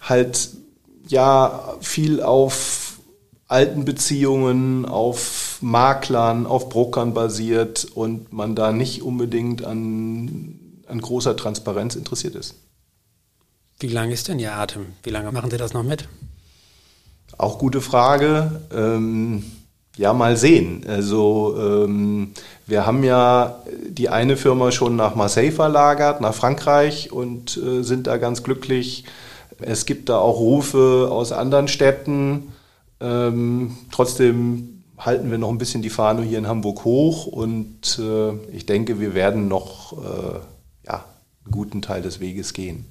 halt 0.00 0.50
ja 1.06 1.74
viel 1.80 2.22
auf 2.22 2.98
alten 3.46 3.84
Beziehungen, 3.84 4.84
auf 4.84 5.58
Maklern, 5.60 6.46
auf 6.46 6.68
Brokern 6.68 7.14
basiert 7.14 7.84
und 7.94 8.32
man 8.32 8.54
da 8.54 8.72
nicht 8.72 9.02
unbedingt 9.02 9.64
an, 9.64 10.58
an 10.86 11.00
großer 11.00 11.36
Transparenz 11.36 11.96
interessiert 11.96 12.34
ist. 12.34 12.54
Wie 13.80 13.88
lange 13.88 14.12
ist 14.12 14.28
denn 14.28 14.38
Ihr 14.38 14.54
Atem? 14.54 14.86
Wie 15.02 15.10
lange 15.10 15.32
machen 15.32 15.50
Sie 15.50 15.56
das 15.56 15.72
noch 15.72 15.82
mit? 15.82 16.08
Auch 17.38 17.58
gute 17.58 17.80
Frage. 17.80 18.60
Ähm, 18.74 19.44
ja, 19.96 20.12
mal 20.12 20.36
sehen. 20.36 20.84
Also 20.88 21.56
ähm, 21.58 22.32
wir 22.66 22.86
haben 22.86 23.04
ja 23.04 23.62
die 23.86 24.08
eine 24.08 24.36
Firma 24.36 24.72
schon 24.72 24.96
nach 24.96 25.14
Marseille 25.14 25.52
verlagert, 25.52 26.20
nach 26.20 26.34
Frankreich 26.34 27.12
und 27.12 27.56
äh, 27.56 27.82
sind 27.82 28.06
da 28.06 28.16
ganz 28.16 28.42
glücklich. 28.42 29.04
Es 29.60 29.86
gibt 29.86 30.08
da 30.08 30.18
auch 30.18 30.38
Rufe 30.38 31.08
aus 31.10 31.32
anderen 31.32 31.68
Städten. 31.68 32.52
Ähm, 33.00 33.76
trotzdem 33.90 34.84
halten 34.96 35.30
wir 35.30 35.38
noch 35.38 35.50
ein 35.50 35.58
bisschen 35.58 35.82
die 35.82 35.90
Fahne 35.90 36.22
hier 36.22 36.38
in 36.38 36.48
Hamburg 36.48 36.84
hoch 36.84 37.26
und 37.26 37.98
äh, 37.98 38.32
ich 38.54 38.66
denke, 38.66 39.00
wir 39.00 39.14
werden 39.14 39.48
noch 39.48 39.92
äh, 39.92 40.38
ja, 40.86 41.04
einen 41.44 41.50
guten 41.50 41.82
Teil 41.82 42.02
des 42.02 42.20
Weges 42.20 42.52
gehen. 42.52 42.86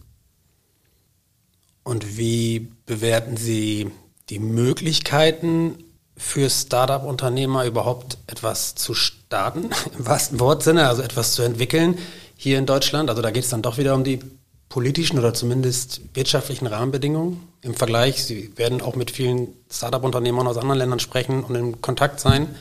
Und 1.83 2.17
wie 2.17 2.71
bewerten 2.85 3.37
Sie 3.37 3.89
die 4.29 4.39
Möglichkeiten 4.39 5.83
für 6.15 6.49
Startup-Unternehmer 6.49 7.65
überhaupt 7.65 8.17
etwas 8.27 8.75
zu 8.75 8.93
starten, 8.93 9.69
im 9.97 10.05
wahrsten 10.05 10.39
Wortsinne, 10.39 10.87
also 10.87 11.01
etwas 11.01 11.33
zu 11.33 11.41
entwickeln 11.41 11.97
hier 12.35 12.57
in 12.57 12.65
Deutschland? 12.65 13.09
Also 13.09 13.21
da 13.21 13.31
geht 13.31 13.43
es 13.43 13.49
dann 13.49 13.61
doch 13.61 13.77
wieder 13.77 13.95
um 13.95 14.03
die 14.03 14.19
politischen 14.67 15.17
oder 15.17 15.33
zumindest 15.33 16.01
wirtschaftlichen 16.13 16.67
Rahmenbedingungen 16.67 17.41
im 17.61 17.73
Vergleich. 17.73 18.23
Sie 18.23 18.55
werden 18.55 18.81
auch 18.81 18.95
mit 18.95 19.11
vielen 19.11 19.47
Startup-Unternehmern 19.71 20.45
aus 20.47 20.57
anderen 20.57 20.77
Ländern 20.77 20.99
sprechen 20.99 21.43
und 21.43 21.55
in 21.55 21.81
Kontakt 21.81 22.19
sein. 22.19 22.55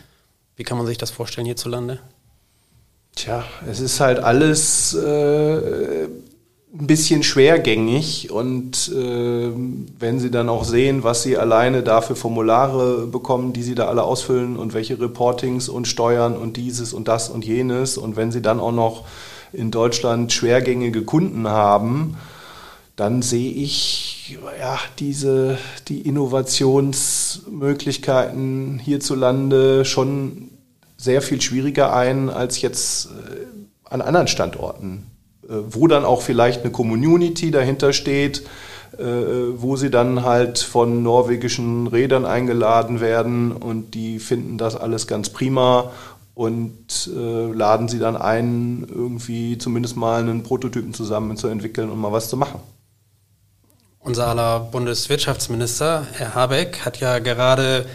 Wie 0.56 0.64
kann 0.64 0.78
man 0.78 0.86
sich 0.86 0.98
das 0.98 1.10
vorstellen 1.10 1.46
hierzulande? 1.46 2.00
Tja, 3.14 3.44
es 3.68 3.80
ist 3.80 4.00
halt 4.00 4.20
alles 4.20 4.94
äh, 4.94 6.08
ein 6.80 6.86
bisschen 6.86 7.24
schwergängig 7.24 8.30
und 8.30 8.92
äh, 8.94 9.50
wenn 9.98 10.20
Sie 10.20 10.30
dann 10.30 10.48
auch 10.48 10.62
sehen, 10.64 11.02
was 11.02 11.24
Sie 11.24 11.36
alleine 11.36 11.82
da 11.82 12.00
für 12.00 12.14
Formulare 12.14 13.06
bekommen, 13.06 13.52
die 13.52 13.62
Sie 13.62 13.74
da 13.74 13.88
alle 13.88 14.04
ausfüllen 14.04 14.56
und 14.56 14.74
welche 14.74 15.00
Reportings 15.00 15.68
und 15.68 15.88
Steuern 15.88 16.36
und 16.36 16.56
dieses 16.56 16.92
und 16.92 17.08
das 17.08 17.30
und 17.30 17.44
jenes 17.44 17.98
und 17.98 18.14
wenn 18.16 18.30
Sie 18.30 18.42
dann 18.42 18.60
auch 18.60 18.70
noch 18.72 19.06
in 19.52 19.72
Deutschland 19.72 20.32
schwergängige 20.32 21.02
Kunden 21.02 21.48
haben, 21.48 22.16
dann 22.94 23.22
sehe 23.22 23.50
ich 23.50 24.38
ja, 24.60 24.78
diese, 24.98 25.58
die 25.88 26.02
Innovationsmöglichkeiten 26.02 28.78
hierzulande 28.78 29.84
schon 29.84 30.50
sehr 30.96 31.22
viel 31.22 31.40
schwieriger 31.40 31.92
ein 31.94 32.30
als 32.30 32.60
jetzt 32.60 33.06
äh, 33.06 33.08
an 33.84 34.00
anderen 34.00 34.28
Standorten. 34.28 35.17
Äh, 35.48 35.54
wo 35.70 35.86
dann 35.86 36.04
auch 36.04 36.20
vielleicht 36.20 36.62
eine 36.62 36.72
Community 36.72 37.50
dahinter 37.50 37.94
steht, 37.94 38.42
äh, 38.98 39.04
wo 39.56 39.76
sie 39.76 39.90
dann 39.90 40.22
halt 40.22 40.58
von 40.58 41.02
norwegischen 41.02 41.86
Rädern 41.86 42.26
eingeladen 42.26 43.00
werden 43.00 43.52
und 43.52 43.94
die 43.94 44.18
finden 44.18 44.58
das 44.58 44.76
alles 44.76 45.06
ganz 45.06 45.30
prima 45.30 45.90
und 46.34 47.10
äh, 47.16 47.52
laden 47.52 47.88
sie 47.88 47.98
dann 47.98 48.16
ein, 48.16 48.86
irgendwie 48.88 49.56
zumindest 49.56 49.96
mal 49.96 50.20
einen 50.20 50.42
Prototypen 50.42 50.92
zusammen 50.92 51.36
zu 51.38 51.48
entwickeln 51.48 51.90
und 51.90 51.98
mal 51.98 52.12
was 52.12 52.28
zu 52.28 52.36
machen. 52.36 52.60
Unser 54.00 54.28
aller 54.28 54.60
Bundeswirtschaftsminister, 54.60 56.06
Herr 56.12 56.34
Habeck, 56.34 56.84
hat 56.84 57.00
ja 57.00 57.18
gerade 57.20 57.86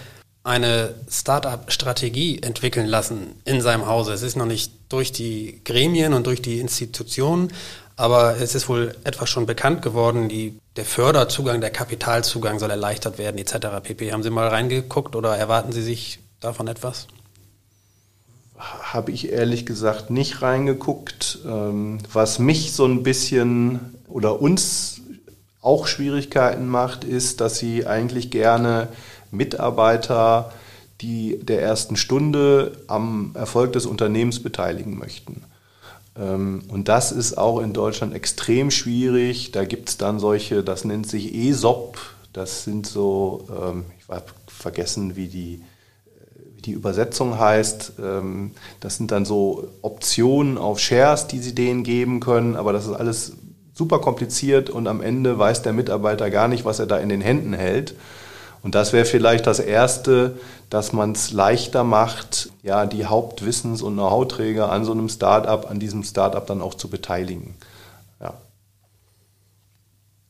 eine 0.43 0.93
Start-up-Strategie 1.09 2.41
entwickeln 2.41 2.85
lassen 2.85 3.35
in 3.45 3.61
seinem 3.61 3.87
Hause. 3.87 4.13
Es 4.13 4.21
ist 4.21 4.35
noch 4.35 4.45
nicht 4.45 4.73
durch 4.89 5.11
die 5.11 5.61
Gremien 5.63 6.13
und 6.13 6.27
durch 6.27 6.41
die 6.41 6.59
Institutionen, 6.59 7.53
aber 7.95 8.37
es 8.37 8.53
ist 8.53 8.67
wohl 8.67 8.95
etwas 9.05 9.29
schon 9.29 9.45
bekannt 9.45 9.81
geworden. 9.81 10.27
Die, 10.27 10.59
der 10.75 10.85
Förderzugang, 10.85 11.61
der 11.61 11.69
Kapitalzugang 11.69 12.59
soll 12.59 12.71
erleichtert 12.71 13.17
werden, 13.17 13.37
etc. 13.37 13.67
pp. 13.81 14.11
Haben 14.11 14.23
Sie 14.23 14.29
mal 14.29 14.47
reingeguckt 14.49 15.15
oder 15.15 15.37
erwarten 15.37 15.71
Sie 15.71 15.83
sich 15.83 16.19
davon 16.41 16.67
etwas? 16.67 17.07
Habe 18.57 19.11
ich 19.11 19.31
ehrlich 19.31 19.65
gesagt 19.65 20.09
nicht 20.09 20.41
reingeguckt. 20.41 21.39
Ähm, 21.45 21.99
was 22.11 22.39
mich 22.39 22.73
so 22.73 22.85
ein 22.85 23.03
bisschen 23.03 23.95
oder 24.07 24.41
uns 24.41 25.01
auch 25.61 25.87
Schwierigkeiten 25.87 26.67
macht, 26.67 27.05
ist, 27.05 27.39
dass 27.39 27.57
sie 27.57 27.87
eigentlich 27.87 28.31
gerne 28.31 28.89
Mitarbeiter, 29.33 30.51
die 31.01 31.39
der 31.41 31.61
ersten 31.61 31.95
Stunde 31.97 32.77
am 32.87 33.31
Erfolg 33.33 33.73
des 33.73 33.85
Unternehmens 33.85 34.41
beteiligen 34.41 34.97
möchten. 34.97 35.43
Ähm, 36.17 36.63
und 36.67 36.87
das 36.87 37.11
ist 37.11 37.37
auch 37.37 37.59
in 37.59 37.73
Deutschland 37.73 38.13
extrem 38.13 38.71
schwierig. 38.71 39.51
Da 39.51 39.65
gibt 39.65 39.89
es 39.89 39.97
dann 39.97 40.19
solche, 40.19 40.63
das 40.63 40.85
nennt 40.85 41.07
sich 41.07 41.33
ESOP, 41.33 41.97
das 42.31 42.63
sind 42.63 42.85
so, 42.85 43.47
ähm, 43.49 43.85
ich 43.99 44.07
habe 44.07 44.25
vergessen, 44.47 45.15
wie 45.15 45.27
die, 45.27 45.61
wie 46.55 46.61
die 46.61 46.71
Übersetzung 46.71 47.37
heißt. 47.37 47.93
Ähm, 48.01 48.51
das 48.79 48.97
sind 48.97 49.11
dann 49.11 49.25
so 49.25 49.67
Optionen 49.81 50.57
auf 50.57 50.79
Shares, 50.79 51.27
die 51.27 51.39
sie 51.39 51.55
denen 51.55 51.83
geben 51.83 52.19
können, 52.19 52.55
aber 52.55 52.73
das 52.73 52.85
ist 52.85 52.93
alles 52.93 53.33
super 53.73 53.99
kompliziert 53.99 54.69
und 54.69 54.87
am 54.87 55.01
Ende 55.01 55.37
weiß 55.37 55.63
der 55.63 55.73
Mitarbeiter 55.73 56.29
gar 56.29 56.47
nicht, 56.47 56.63
was 56.63 56.79
er 56.79 56.85
da 56.85 56.97
in 56.97 57.09
den 57.09 57.21
Händen 57.21 57.53
hält. 57.53 57.95
Und 58.63 58.75
das 58.75 58.93
wäre 58.93 59.05
vielleicht 59.05 59.45
das 59.45 59.59
Erste, 59.59 60.39
dass 60.69 60.93
man 60.93 61.11
es 61.11 61.33
leichter 61.33 61.83
macht, 61.83 62.49
ja, 62.63 62.85
die 62.85 63.05
Hauptwissens- 63.05 63.83
und 63.83 63.93
Know-how-Träger 63.93 64.71
an 64.71 64.85
so 64.85 64.93
einem 64.93 65.09
Startup, 65.09 65.69
an 65.69 65.79
diesem 65.79 66.03
Startup 66.03 66.47
dann 66.47 66.61
auch 66.61 66.73
zu 66.73 66.89
beteiligen. 66.89 67.55
Ja. 68.21 68.33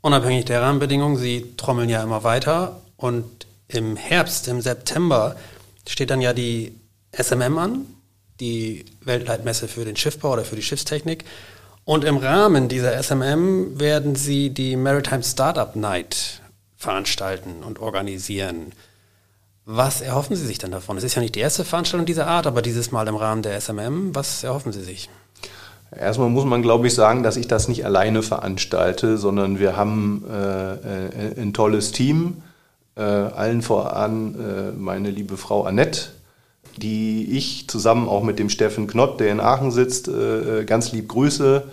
Unabhängig 0.01 0.45
der 0.45 0.63
Rahmenbedingungen, 0.63 1.17
Sie 1.17 1.53
trommeln 1.55 1.89
ja 1.89 2.01
immer 2.01 2.23
weiter 2.23 2.81
und 2.97 3.25
im 3.67 3.95
Herbst, 3.95 4.47
im 4.47 4.61
September 4.61 5.35
steht 5.87 6.09
dann 6.09 6.21
ja 6.21 6.33
die 6.33 6.75
SMM 7.11 7.57
an, 7.59 7.85
die 8.39 8.85
Weltleitmesse 9.01 9.67
für 9.67 9.85
den 9.85 9.95
Schiffbau 9.95 10.33
oder 10.33 10.43
für 10.43 10.55
die 10.55 10.63
Schiffstechnik. 10.63 11.23
Und 11.85 12.03
im 12.03 12.17
Rahmen 12.17 12.67
dieser 12.67 13.01
SMM 13.01 13.79
werden 13.79 14.15
Sie 14.15 14.49
die 14.49 14.75
Maritime 14.75 15.23
Startup 15.23 15.75
Night 15.75 16.41
veranstalten 16.83 17.63
und 17.63 17.79
organisieren. 17.79 18.73
Was 19.65 20.01
erhoffen 20.01 20.35
Sie 20.35 20.45
sich 20.45 20.57
denn 20.57 20.71
davon? 20.71 20.97
Es 20.97 21.03
ist 21.03 21.15
ja 21.15 21.21
nicht 21.21 21.35
die 21.35 21.39
erste 21.39 21.63
Veranstaltung 21.63 22.05
dieser 22.05 22.27
Art, 22.27 22.47
aber 22.47 22.61
dieses 22.61 22.91
Mal 22.91 23.07
im 23.07 23.15
Rahmen 23.15 23.41
der 23.41 23.59
SMM. 23.59 24.13
Was 24.13 24.43
erhoffen 24.43 24.73
Sie 24.73 24.83
sich? 24.83 25.09
Erstmal 25.97 26.29
muss 26.29 26.45
man, 26.45 26.61
glaube 26.61 26.87
ich, 26.87 26.93
sagen, 26.93 27.23
dass 27.23 27.37
ich 27.37 27.47
das 27.47 27.67
nicht 27.67 27.85
alleine 27.85 28.23
veranstalte, 28.23 29.17
sondern 29.17 29.59
wir 29.59 29.77
haben 29.77 30.25
äh, 30.29 30.73
äh 30.73 31.41
ein 31.41 31.53
tolles 31.53 31.91
Team. 31.91 32.43
Äh, 32.95 33.01
allen 33.01 33.61
voran 33.61 34.35
äh, 34.35 34.71
meine 34.77 35.09
liebe 35.09 35.37
Frau 35.37 35.63
Annette, 35.63 36.09
die 36.77 37.37
ich 37.37 37.67
zusammen 37.67 38.07
auch 38.07 38.23
mit 38.23 38.37
dem 38.37 38.49
Steffen 38.49 38.87
Knott, 38.87 39.19
der 39.19 39.31
in 39.31 39.39
Aachen 39.39 39.71
sitzt, 39.71 40.07
äh, 40.07 40.59
äh, 40.61 40.65
ganz 40.65 40.91
lieb 40.91 41.07
grüße. 41.09 41.63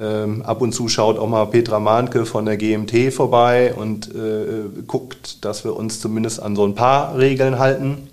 Ähm, 0.00 0.42
ab 0.42 0.62
und 0.62 0.72
zu 0.72 0.88
schaut 0.88 1.18
auch 1.18 1.28
mal 1.28 1.44
Petra 1.46 1.78
Mahnke 1.78 2.24
von 2.24 2.46
der 2.46 2.56
GMT 2.56 3.12
vorbei 3.12 3.74
und 3.74 4.14
äh, 4.14 4.82
guckt, 4.86 5.44
dass 5.44 5.64
wir 5.64 5.76
uns 5.76 6.00
zumindest 6.00 6.42
an 6.42 6.56
so 6.56 6.64
ein 6.64 6.74
paar 6.74 7.18
Regeln 7.18 7.58
halten. 7.58 8.08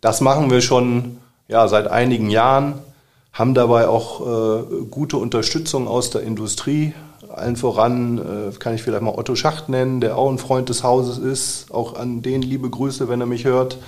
Das 0.00 0.20
machen 0.20 0.50
wir 0.50 0.60
schon 0.60 1.18
ja, 1.48 1.66
seit 1.68 1.88
einigen 1.88 2.30
Jahren, 2.30 2.74
haben 3.32 3.54
dabei 3.54 3.88
auch 3.88 4.20
äh, 4.20 4.84
gute 4.90 5.16
Unterstützung 5.16 5.88
aus 5.88 6.10
der 6.10 6.22
Industrie. 6.22 6.94
Allen 7.28 7.56
voran 7.56 8.18
äh, 8.18 8.58
kann 8.58 8.74
ich 8.74 8.82
vielleicht 8.82 9.02
mal 9.02 9.14
Otto 9.14 9.34
Schacht 9.34 9.68
nennen, 9.68 10.00
der 10.00 10.16
auch 10.16 10.30
ein 10.30 10.38
Freund 10.38 10.68
des 10.68 10.82
Hauses 10.82 11.18
ist. 11.18 11.72
Auch 11.72 11.96
an 11.96 12.22
den 12.22 12.42
liebe 12.42 12.70
Grüße, 12.70 13.08
wenn 13.08 13.20
er 13.20 13.26
mich 13.26 13.44
hört. 13.44 13.78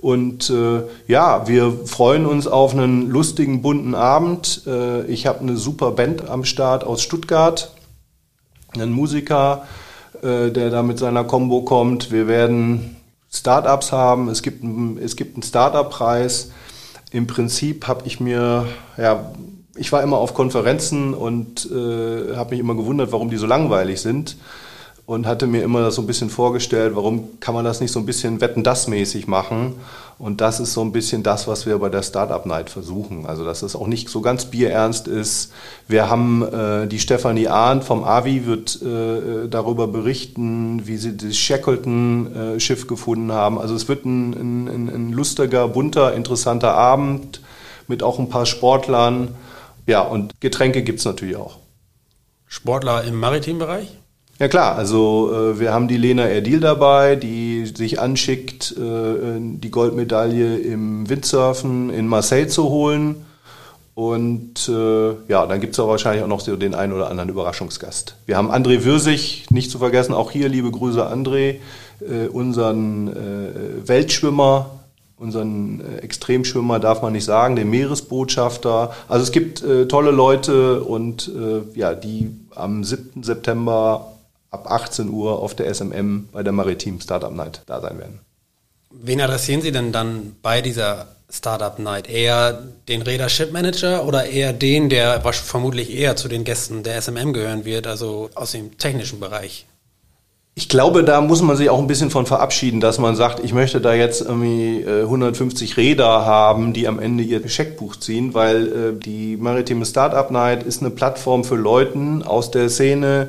Und 0.00 0.48
äh, 0.50 0.82
ja, 1.06 1.48
wir 1.48 1.72
freuen 1.86 2.24
uns 2.26 2.46
auf 2.46 2.72
einen 2.72 3.10
lustigen, 3.10 3.62
bunten 3.62 3.94
Abend. 3.94 4.62
Äh, 4.66 5.04
ich 5.06 5.26
habe 5.26 5.40
eine 5.40 5.56
super 5.56 5.90
Band 5.90 6.28
am 6.28 6.44
Start 6.44 6.84
aus 6.84 7.02
Stuttgart, 7.02 7.72
einen 8.74 8.92
Musiker, 8.92 9.66
äh, 10.22 10.50
der 10.50 10.70
da 10.70 10.82
mit 10.82 10.98
seiner 10.98 11.24
Combo 11.24 11.62
kommt. 11.62 12.12
Wir 12.12 12.28
werden 12.28 12.96
Startups 13.30 13.90
haben. 13.90 14.28
Es 14.28 14.42
gibt, 14.42 14.62
es 15.02 15.16
gibt 15.16 15.34
einen 15.34 15.42
Startup-Preis. 15.42 16.52
Im 17.10 17.26
Prinzip 17.26 17.88
habe 17.88 18.06
ich 18.06 18.20
mir, 18.20 18.66
ja, 18.96 19.32
ich 19.74 19.90
war 19.90 20.02
immer 20.02 20.18
auf 20.18 20.34
Konferenzen 20.34 21.12
und 21.14 21.68
äh, 21.70 22.36
habe 22.36 22.50
mich 22.50 22.60
immer 22.60 22.74
gewundert, 22.74 23.10
warum 23.12 23.30
die 23.30 23.36
so 23.36 23.46
langweilig 23.46 24.00
sind 24.00 24.36
und 25.08 25.26
hatte 25.26 25.46
mir 25.46 25.62
immer 25.62 25.80
das 25.80 25.94
so 25.94 26.02
ein 26.02 26.06
bisschen 26.06 26.28
vorgestellt, 26.28 26.94
warum 26.94 27.40
kann 27.40 27.54
man 27.54 27.64
das 27.64 27.80
nicht 27.80 27.90
so 27.90 27.98
ein 27.98 28.04
bisschen 28.04 28.42
wetten-das-mäßig 28.42 29.26
machen? 29.26 29.76
Und 30.18 30.42
das 30.42 30.60
ist 30.60 30.74
so 30.74 30.82
ein 30.82 30.92
bisschen 30.92 31.22
das, 31.22 31.48
was 31.48 31.64
wir 31.64 31.78
bei 31.78 31.88
der 31.88 32.02
Startup 32.02 32.44
Night 32.44 32.68
versuchen. 32.68 33.24
Also, 33.24 33.42
dass 33.42 33.62
es 33.62 33.74
auch 33.74 33.86
nicht 33.86 34.10
so 34.10 34.20
ganz 34.20 34.44
bierernst 34.44 35.08
ist. 35.08 35.50
Wir 35.86 36.10
haben 36.10 36.42
äh, 36.42 36.86
die 36.86 36.98
Stefanie 36.98 37.48
Ahn 37.48 37.80
vom 37.80 38.04
AVI 38.04 38.44
wird 38.44 38.82
äh, 38.82 39.48
darüber 39.48 39.88
berichten, 39.88 40.86
wie 40.86 40.98
sie 40.98 41.16
das 41.16 41.38
Shackleton-Schiff 41.38 42.84
äh, 42.84 42.86
gefunden 42.86 43.32
haben. 43.32 43.58
Also, 43.58 43.74
es 43.76 43.88
wird 43.88 44.04
ein, 44.04 44.32
ein, 44.34 44.88
ein 44.94 45.12
lustiger, 45.12 45.68
bunter, 45.68 46.12
interessanter 46.12 46.74
Abend 46.74 47.40
mit 47.86 48.02
auch 48.02 48.18
ein 48.18 48.28
paar 48.28 48.44
Sportlern. 48.44 49.28
Ja, 49.86 50.02
und 50.02 50.38
Getränke 50.40 50.82
gibt's 50.82 51.06
natürlich 51.06 51.36
auch. 51.36 51.56
Sportler 52.46 53.04
im 53.04 53.18
Maritimbereich? 53.18 53.97
Ja 54.38 54.46
klar, 54.46 54.76
also 54.76 55.32
äh, 55.32 55.58
wir 55.58 55.72
haben 55.72 55.88
die 55.88 55.96
Lena 55.96 56.28
Erdil 56.28 56.60
dabei, 56.60 57.16
die 57.16 57.66
sich 57.66 57.98
anschickt, 57.98 58.72
äh, 58.76 59.40
die 59.40 59.70
Goldmedaille 59.70 60.58
im 60.58 61.08
Windsurfen 61.08 61.90
in 61.90 62.06
Marseille 62.06 62.46
zu 62.46 62.68
holen. 62.68 63.24
Und 63.96 64.68
äh, 64.68 65.14
ja, 65.26 65.44
dann 65.44 65.60
gibt 65.60 65.72
es 65.72 65.80
aber 65.80 65.88
wahrscheinlich 65.90 66.22
auch 66.22 66.28
noch 66.28 66.38
so 66.38 66.54
den 66.54 66.76
einen 66.76 66.92
oder 66.92 67.10
anderen 67.10 67.30
Überraschungsgast. 67.30 68.14
Wir 68.26 68.36
haben 68.36 68.52
André 68.52 68.84
Würsig, 68.84 69.46
nicht 69.50 69.72
zu 69.72 69.78
vergessen, 69.78 70.14
auch 70.14 70.30
hier 70.30 70.48
liebe 70.48 70.70
Grüße 70.70 71.04
André, 71.04 71.56
äh, 72.00 72.28
unseren 72.28 73.08
äh, 73.08 73.88
Weltschwimmer, 73.88 74.70
unseren 75.16 75.80
äh, 75.80 75.96
Extremschwimmer 75.96 76.78
darf 76.78 77.02
man 77.02 77.12
nicht 77.12 77.24
sagen, 77.24 77.56
den 77.56 77.70
Meeresbotschafter. 77.70 78.92
Also 79.08 79.24
es 79.24 79.32
gibt 79.32 79.64
äh, 79.64 79.88
tolle 79.88 80.12
Leute 80.12 80.84
und 80.84 81.28
äh, 81.36 81.76
ja, 81.76 81.94
die 81.94 82.30
am 82.54 82.84
7. 82.84 83.24
September 83.24 84.12
ab 84.50 84.70
18 84.70 85.08
Uhr 85.08 85.38
auf 85.38 85.54
der 85.54 85.72
SMM 85.72 86.28
bei 86.32 86.42
der 86.42 86.52
Maritim 86.52 87.00
Startup 87.00 87.32
Night 87.32 87.62
da 87.66 87.80
sein 87.80 87.98
werden. 87.98 88.20
Wen 88.90 89.20
adressieren 89.20 89.60
Sie 89.60 89.72
denn 89.72 89.92
dann 89.92 90.36
bei 90.40 90.62
dieser 90.62 91.08
Startup 91.30 91.78
Night? 91.78 92.08
Eher 92.08 92.62
den 92.88 93.02
Readership 93.02 93.52
Manager 93.52 94.06
oder 94.06 94.24
eher 94.24 94.52
den, 94.52 94.88
der 94.88 95.20
vermutlich 95.20 95.94
eher 95.94 96.16
zu 96.16 96.28
den 96.28 96.44
Gästen 96.44 96.82
der 96.82 97.00
SMM 97.00 97.32
gehören 97.32 97.64
wird, 97.64 97.86
also 97.86 98.30
aus 98.34 98.52
dem 98.52 98.78
technischen 98.78 99.20
Bereich? 99.20 99.66
Ich 100.54 100.68
glaube, 100.68 101.04
da 101.04 101.20
muss 101.20 101.40
man 101.40 101.56
sich 101.56 101.70
auch 101.70 101.78
ein 101.78 101.86
bisschen 101.86 102.10
von 102.10 102.26
verabschieden, 102.26 102.80
dass 102.80 102.98
man 102.98 103.14
sagt, 103.14 103.44
ich 103.44 103.52
möchte 103.52 103.80
da 103.80 103.94
jetzt 103.94 104.22
irgendwie 104.22 104.84
150 104.84 105.70
äh, 105.70 105.74
Räder 105.80 106.26
haben, 106.26 106.72
die 106.72 106.88
am 106.88 106.98
Ende 106.98 107.22
ihr 107.22 107.48
Scheckbuch 107.48 107.94
ziehen, 107.94 108.34
weil 108.34 108.66
äh, 108.66 108.98
die 108.98 109.36
Maritime 109.36 109.86
Startup 109.86 110.28
Night 110.32 110.64
ist 110.64 110.80
eine 110.80 110.90
Plattform 110.90 111.44
für 111.44 111.54
Leute 111.54 112.22
aus 112.24 112.50
der 112.50 112.70
Szene, 112.70 113.28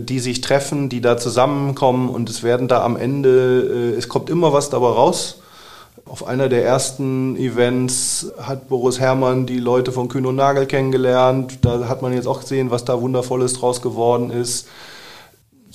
die 0.00 0.20
sich 0.20 0.40
treffen, 0.40 0.88
die 0.88 1.00
da 1.00 1.16
zusammenkommen 1.16 2.08
und 2.08 2.30
es 2.30 2.42
werden 2.42 2.68
da 2.68 2.82
am 2.82 2.96
Ende, 2.96 3.94
es 3.96 4.08
kommt 4.08 4.30
immer 4.30 4.52
was 4.52 4.70
dabei 4.70 4.88
raus. 4.88 5.40
Auf 6.06 6.26
einer 6.26 6.48
der 6.48 6.64
ersten 6.64 7.36
Events 7.36 8.32
hat 8.40 8.68
Boris 8.68 9.00
Herrmann 9.00 9.46
die 9.46 9.58
Leute 9.58 9.92
von 9.92 10.08
Kühn 10.08 10.26
und 10.26 10.36
Nagel 10.36 10.66
kennengelernt. 10.66 11.58
Da 11.62 11.88
hat 11.88 12.02
man 12.02 12.12
jetzt 12.12 12.26
auch 12.26 12.40
gesehen, 12.40 12.70
was 12.70 12.84
da 12.84 13.00
Wundervolles 13.00 13.54
draus 13.54 13.80
geworden 13.82 14.30
ist 14.30 14.66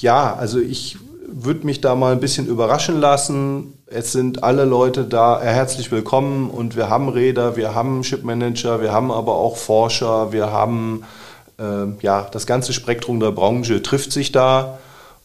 ja, 0.01 0.33
also 0.33 0.59
ich 0.59 0.97
würde 1.27 1.65
mich 1.65 1.81
da 1.81 1.95
mal 1.95 2.13
ein 2.13 2.19
bisschen 2.19 2.47
überraschen 2.47 2.99
lassen. 2.99 3.73
Es 3.85 4.11
sind 4.11 4.43
alle 4.43 4.65
Leute 4.65 5.03
da 5.03 5.39
herzlich 5.41 5.91
willkommen 5.91 6.49
und 6.49 6.75
wir 6.75 6.89
haben 6.89 7.09
Räder, 7.09 7.55
wir 7.55 7.75
haben 7.75 8.03
Shipmanager, 8.03 8.81
wir 8.81 8.91
haben 8.91 9.11
aber 9.11 9.35
auch 9.35 9.57
Forscher, 9.57 10.31
wir 10.31 10.51
haben 10.51 11.03
äh, 11.03 11.28
ja 12.01 12.27
das 12.31 12.45
ganze 12.45 12.73
Spektrum 12.73 13.19
der 13.19 13.31
Branche 13.31 13.81
trifft 13.81 14.11
sich 14.11 14.31
da 14.31 14.79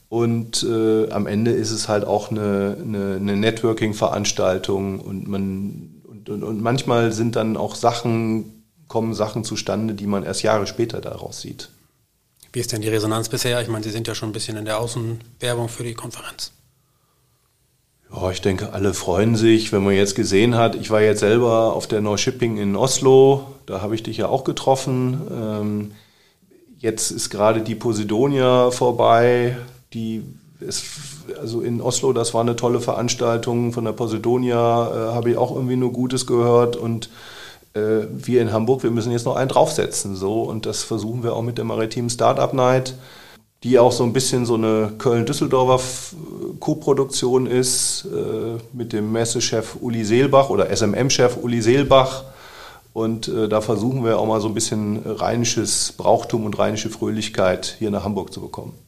und 0.09 0.63
äh, 0.63 1.11
am 1.11 1.27
Ende 1.27 1.53
ist 1.53 1.71
es 1.71 1.89
halt 1.89 2.05
auch 2.05 2.31
eine, 2.31 2.77
eine, 2.81 3.17
eine 3.17 3.37
Networking-Veranstaltung 3.37 5.01
und 5.01 5.29
man 5.29 6.03
und, 6.05 6.29
und, 6.29 6.43
und 6.43 6.63
manchmal 6.63 7.13
sind 7.13 7.37
dann 7.37 7.57
auch 7.57 7.75
Sachen 7.75 8.65
kommen 8.89 9.15
Sachen 9.15 9.45
zustande, 9.45 9.95
die 9.95 10.07
man 10.07 10.23
erst 10.23 10.43
Jahre 10.43 10.67
später 10.67 11.01
daraus 11.01 11.41
sieht. 11.41 11.69
Wie 12.53 12.61
ist 12.61 12.71
denn 12.71 12.83
die 12.83 12.89
Resonanz 12.89 13.29
bisher? 13.29 13.61
Ich 13.61 13.69
meine, 13.69 13.83
Sie 13.83 13.91
sind 13.91 14.07
ja 14.07 14.15
schon 14.15 14.29
ein 14.29 14.33
bisschen 14.33 14.57
in 14.57 14.65
der 14.65 14.79
Außenwerbung 14.79 15.69
für 15.69 15.83
die 15.83 15.95
Konferenz. 15.95 16.53
Ja, 18.13 18.31
ich 18.31 18.41
denke, 18.41 18.73
alle 18.73 18.95
freuen 18.95 19.35
sich, 19.35 19.73
wenn 19.73 19.83
man 19.83 19.95
jetzt 19.95 20.15
gesehen 20.15 20.55
hat. 20.55 20.77
Ich 20.77 20.91
war 20.91 21.01
jetzt 21.01 21.21
selber 21.21 21.73
auf 21.73 21.89
der 21.89 22.01
No 22.01 22.17
Shipping 22.17 22.57
in 22.59 22.77
Oslo, 22.77 23.49
da 23.67 23.81
habe 23.81 23.97
ich 23.97 24.05
dich 24.05 24.19
ja 24.19 24.29
auch 24.29 24.45
getroffen. 24.45 25.21
Ähm, 25.33 25.91
jetzt 26.85 27.11
ist 27.11 27.31
gerade 27.31 27.63
die 27.63 27.75
Posidonia 27.75 28.71
vorbei, 28.71 29.57
die 29.95 30.23
ist, 30.61 30.85
also 31.41 31.63
in 31.63 31.81
Oslo, 31.81 32.13
das 32.13 32.35
war 32.35 32.43
eine 32.43 32.57
tolle 32.57 32.81
Veranstaltung. 32.81 33.73
Von 33.73 33.87
der 33.87 33.93
Posidonia 33.93 34.57
äh, 34.57 35.15
habe 35.15 35.31
ich 35.31 35.37
auch 35.39 35.55
irgendwie 35.55 35.77
nur 35.77 35.93
Gutes 35.93 36.27
gehört 36.27 36.77
und 36.77 37.09
äh, 37.73 38.07
wir 38.11 38.43
in 38.43 38.53
Hamburg, 38.53 38.83
wir 38.83 38.91
müssen 38.91 39.13
jetzt 39.13 39.25
noch 39.25 39.37
einen 39.37 39.49
draufsetzen. 39.49 40.15
So, 40.15 40.43
und 40.43 40.67
das 40.67 40.83
versuchen 40.83 41.23
wir 41.23 41.35
auch 41.35 41.43
mit 41.43 41.57
der 41.57 41.65
maritimen 41.65 42.11
Startup 42.11 42.53
Night, 42.53 42.95
die 43.63 43.79
auch 43.79 43.93
so 43.93 44.05
ein 44.05 44.13
bisschen 44.13 44.45
so 44.45 44.55
eine 44.55 44.93
Köln-Düsseldorfer 44.99 45.83
Co-Produktion 46.61 47.47
ist, 47.47 48.07
äh, 48.13 48.61
mit 48.75 48.93
dem 48.93 49.11
Messechef 49.11 49.77
Uli 49.81 50.05
Seelbach 50.05 50.51
oder 50.51 50.69
SMM-Chef 50.75 51.39
Uli 51.43 51.63
Seelbach. 51.63 52.25
Und 52.95 53.27
äh, 53.27 53.49
da 53.49 53.61
versuchen 53.61 54.05
wir 54.05 54.19
auch 54.19 54.27
mal 54.27 54.41
so 54.41 54.47
ein 54.47 54.55
bisschen 54.55 55.03
rheinisches 55.05 55.93
Brauchtum 55.97 56.45
und 56.45 56.59
rheinische 56.59 56.89
Fröhlichkeit 56.89 57.75
hier 57.79 57.91
nach 57.91 58.05
Hamburg 58.05 58.33
zu 58.33 58.41
bekommen. 58.41 58.79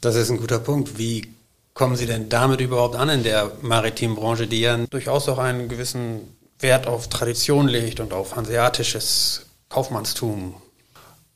Das 0.00 0.16
ist 0.16 0.30
ein 0.30 0.38
guter 0.38 0.58
Punkt. 0.58 0.98
Wie 0.98 1.28
kommen 1.74 1.94
Sie 1.94 2.06
denn 2.06 2.30
damit 2.30 2.62
überhaupt 2.62 2.96
an 2.96 3.10
in 3.10 3.22
der 3.22 3.52
maritimen 3.60 4.16
Branche, 4.16 4.46
die 4.46 4.62
ja 4.62 4.78
durchaus 4.88 5.28
auch 5.28 5.38
einen 5.38 5.68
gewissen 5.68 6.36
Wert 6.58 6.86
auf 6.86 7.08
Tradition 7.08 7.68
legt 7.68 8.00
und 8.00 8.14
auf 8.14 8.34
hanseatisches 8.34 9.44
Kaufmannstum? 9.68 10.54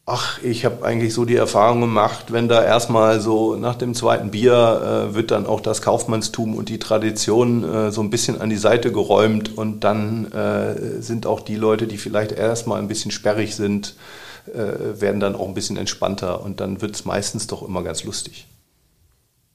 Ach, 0.09 0.41
ich 0.41 0.65
habe 0.65 0.85
eigentlich 0.85 1.13
so 1.13 1.25
die 1.25 1.35
Erfahrung 1.35 1.81
gemacht, 1.81 2.27
wenn 2.33 2.47
da 2.47 2.63
erstmal 2.63 3.21
so 3.21 3.57
nach 3.57 3.75
dem 3.75 3.93
zweiten 3.93 4.31
Bier 4.31 5.09
äh, 5.11 5.15
wird 5.17 5.33
dann 5.33 5.47
auch 5.47 5.61
das 5.61 5.83
Kaufmannstum 5.83 6.55
und 6.55 6.69
die 6.69 6.79
Tradition 6.79 7.65
äh, 7.65 7.91
so 7.91 8.03
ein 8.03 8.11
bisschen 8.11 8.41
an 8.41 8.49
die 8.49 8.57
Seite 8.57 8.93
geräumt 8.93 9.59
und 9.59 9.81
dann 9.81 10.31
äh, 10.31 11.03
sind 11.03 11.27
auch 11.27 11.41
die 11.41 11.57
Leute, 11.57 11.89
die 11.89 11.99
vielleicht 11.99 12.31
erstmal 12.31 12.79
ein 12.79 12.87
bisschen 12.87 13.11
sperrig 13.11 13.57
sind, 13.57 13.97
äh, 14.47 15.01
werden 15.01 15.19
dann 15.19 15.35
auch 15.35 15.49
ein 15.49 15.55
bisschen 15.55 15.77
entspannter 15.77 16.41
und 16.41 16.61
dann 16.61 16.81
wird 16.81 16.95
es 16.95 17.05
meistens 17.05 17.49
doch 17.49 17.67
immer 17.67 17.83
ganz 17.83 18.05
lustig. 18.05 18.47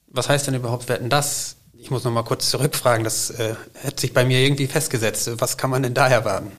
Was 0.08 0.28
heißt 0.28 0.48
denn 0.48 0.54
überhaupt 0.54 0.90
Wetten 0.90 1.08
das? 1.08 1.56
Ich 1.78 1.90
muss 1.90 2.04
noch 2.04 2.12
mal 2.12 2.24
kurz 2.24 2.50
zurückfragen, 2.50 3.04
das 3.04 3.30
äh, 3.30 3.54
hat 3.86 3.98
sich 3.98 4.12
bei 4.12 4.26
mir 4.26 4.40
irgendwie 4.40 4.66
festgesetzt. 4.66 5.30
Was 5.40 5.56
kann 5.56 5.70
man 5.70 5.82
denn 5.82 5.94
da 5.94 6.08
erwarten? 6.08 6.52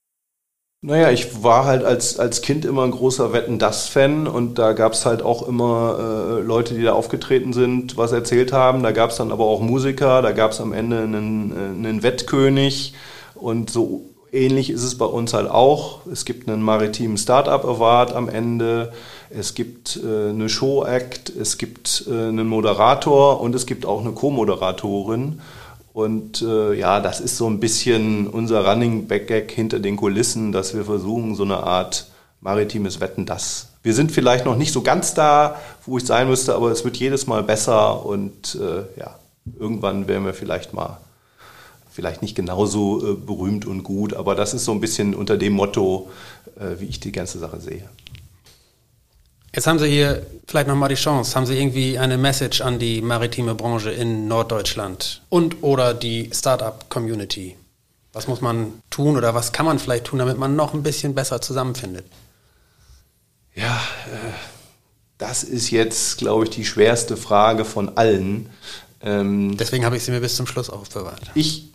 Naja, 0.85 1.11
ich 1.11 1.41
war 1.43 1.63
halt 1.63 1.85
als, 1.85 2.19
als 2.19 2.41
Kind 2.41 2.65
immer 2.65 2.83
ein 2.83 2.91
großer 2.91 3.31
Wetten-Das-Fan 3.31 4.27
und 4.27 4.59
da 4.59 4.73
gab 4.73 4.91
es 4.91 5.05
halt 5.05 5.21
auch 5.21 5.47
immer 5.47 5.97
äh, 5.97 6.41
Leute, 6.41 6.73
die 6.73 6.83
da 6.83 6.91
aufgetreten 6.91 7.53
sind, 7.53 7.95
was 7.95 8.11
erzählt 8.11 8.51
haben. 8.51 8.83
Da 8.83 8.91
gab 8.91 9.11
es 9.11 9.15
dann 9.15 9.31
aber 9.31 9.45
auch 9.45 9.61
Musiker, 9.61 10.21
da 10.21 10.33
gab 10.33 10.51
es 10.51 10.59
am 10.59 10.73
Ende 10.73 10.99
einen, 10.99 11.51
äh, 11.51 11.87
einen 11.87 12.03
Wettkönig 12.03 12.93
und 13.33 13.69
so 13.69 14.09
ähnlich 14.33 14.69
ist 14.69 14.83
es 14.83 14.97
bei 14.97 15.05
uns 15.05 15.33
halt 15.33 15.49
auch. 15.49 16.05
Es 16.11 16.25
gibt 16.25 16.49
einen 16.49 16.61
maritimen 16.61 17.17
Startup 17.17 17.63
Award 17.63 18.13
am 18.13 18.27
Ende 18.27 18.91
es 19.35 19.55
gibt 19.55 19.99
äh, 20.03 20.29
eine 20.29 20.47
Show-Act, 20.47 21.29
es 21.29 21.57
gibt 21.57 22.05
äh, 22.07 22.11
einen 22.11 22.47
Moderator 22.47 23.41
und 23.41 23.55
es 23.55 23.65
gibt 23.65 23.85
auch 23.85 24.01
eine 24.01 24.11
Co-Moderatorin. 24.11 25.41
Und 25.93 26.41
äh, 26.41 26.73
ja, 26.73 26.99
das 26.99 27.19
ist 27.19 27.37
so 27.37 27.47
ein 27.47 27.59
bisschen 27.59 28.27
unser 28.27 28.67
Running 28.67 29.07
Back-Gag 29.07 29.51
hinter 29.51 29.79
den 29.79 29.95
Kulissen, 29.95 30.51
dass 30.51 30.73
wir 30.73 30.85
versuchen, 30.85 31.35
so 31.35 31.43
eine 31.43 31.57
Art 31.57 32.07
maritimes 32.41 32.99
Wetten, 32.99 33.25
das. 33.25 33.69
Wir 33.83 33.93
sind 33.93 34.11
vielleicht 34.11 34.45
noch 34.45 34.57
nicht 34.57 34.73
so 34.73 34.81
ganz 34.81 35.13
da, 35.13 35.59
wo 35.85 35.97
ich 35.97 36.05
sein 36.05 36.27
müsste, 36.27 36.55
aber 36.55 36.71
es 36.71 36.83
wird 36.83 36.97
jedes 36.97 37.27
Mal 37.27 37.43
besser 37.43 38.05
und 38.05 38.55
äh, 38.55 38.99
ja, 38.99 39.15
irgendwann 39.59 40.07
werden 40.07 40.25
wir 40.25 40.33
vielleicht 40.33 40.73
mal, 40.73 40.97
vielleicht 41.91 42.21
nicht 42.21 42.35
genauso 42.35 43.13
äh, 43.13 43.15
berühmt 43.15 43.65
und 43.65 43.83
gut, 43.83 44.13
aber 44.13 44.35
das 44.35 44.53
ist 44.53 44.65
so 44.65 44.71
ein 44.71 44.81
bisschen 44.81 45.13
unter 45.13 45.37
dem 45.37 45.53
Motto, 45.53 46.09
äh, 46.57 46.79
wie 46.79 46.85
ich 46.85 46.99
die 47.01 47.11
ganze 47.11 47.37
Sache 47.39 47.59
sehe. 47.59 47.87
Jetzt 49.55 49.67
haben 49.67 49.77
Sie 49.77 49.87
hier 49.87 50.25
vielleicht 50.47 50.67
nochmal 50.67 50.89
die 50.89 50.95
Chance. 50.95 51.35
Haben 51.35 51.45
Sie 51.45 51.59
irgendwie 51.59 51.99
eine 51.99 52.17
Message 52.17 52.61
an 52.61 52.79
die 52.79 53.01
maritime 53.01 53.53
Branche 53.53 53.91
in 53.91 54.27
Norddeutschland 54.27 55.21
und 55.29 55.61
oder 55.61 55.93
die 55.93 56.31
Startup-Community? 56.33 57.55
Was 58.13 58.27
muss 58.27 58.41
man 58.41 58.81
tun 58.89 59.15
oder 59.15 59.35
was 59.35 59.51
kann 59.51 59.65
man 59.65 59.77
vielleicht 59.77 60.05
tun, 60.05 60.19
damit 60.19 60.37
man 60.39 60.55
noch 60.55 60.73
ein 60.73 60.81
bisschen 60.81 61.13
besser 61.13 61.39
zusammenfindet? 61.39 62.05
Ja, 63.55 63.75
äh, 64.11 64.33
das 65.19 65.43
ist 65.43 65.69
jetzt, 65.69 66.17
glaube 66.17 66.45
ich, 66.45 66.49
die 66.49 66.65
schwerste 66.65 67.15
Frage 67.15 67.63
von 67.63 67.97
allen. 67.97 68.49
Ähm, 69.01 69.55
Deswegen 69.57 69.85
habe 69.85 69.97
ich 69.97 70.03
sie 70.03 70.11
mir 70.11 70.21
bis 70.21 70.35
zum 70.35 70.47
Schluss 70.47 70.71
aufbewahrt. 70.71 71.21
Ich 71.35 71.69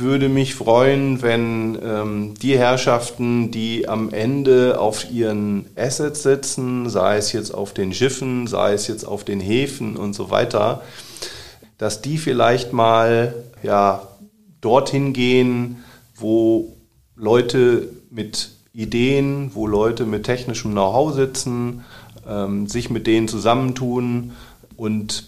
würde 0.00 0.28
mich 0.28 0.54
freuen, 0.54 1.22
wenn 1.22 1.78
ähm, 1.82 2.34
die 2.40 2.58
Herrschaften, 2.58 3.50
die 3.50 3.88
am 3.88 4.10
Ende 4.10 4.78
auf 4.80 5.10
ihren 5.10 5.66
Assets 5.76 6.22
sitzen, 6.22 6.88
sei 6.88 7.16
es 7.16 7.32
jetzt 7.32 7.52
auf 7.52 7.74
den 7.74 7.92
Schiffen, 7.92 8.46
sei 8.46 8.72
es 8.72 8.86
jetzt 8.86 9.04
auf 9.04 9.24
den 9.24 9.40
Häfen 9.40 9.96
und 9.96 10.14
so 10.14 10.30
weiter, 10.30 10.82
dass 11.78 12.02
die 12.02 12.18
vielleicht 12.18 12.72
mal 12.72 13.34
ja, 13.62 14.06
dorthin 14.60 15.12
gehen, 15.12 15.84
wo 16.14 16.76
Leute 17.14 17.88
mit 18.10 18.50
Ideen, 18.72 19.50
wo 19.54 19.66
Leute 19.66 20.04
mit 20.04 20.24
technischem 20.24 20.72
Know-how 20.72 21.14
sitzen, 21.14 21.84
ähm, 22.28 22.66
sich 22.66 22.90
mit 22.90 23.06
denen 23.06 23.28
zusammentun 23.28 24.32
und 24.76 25.24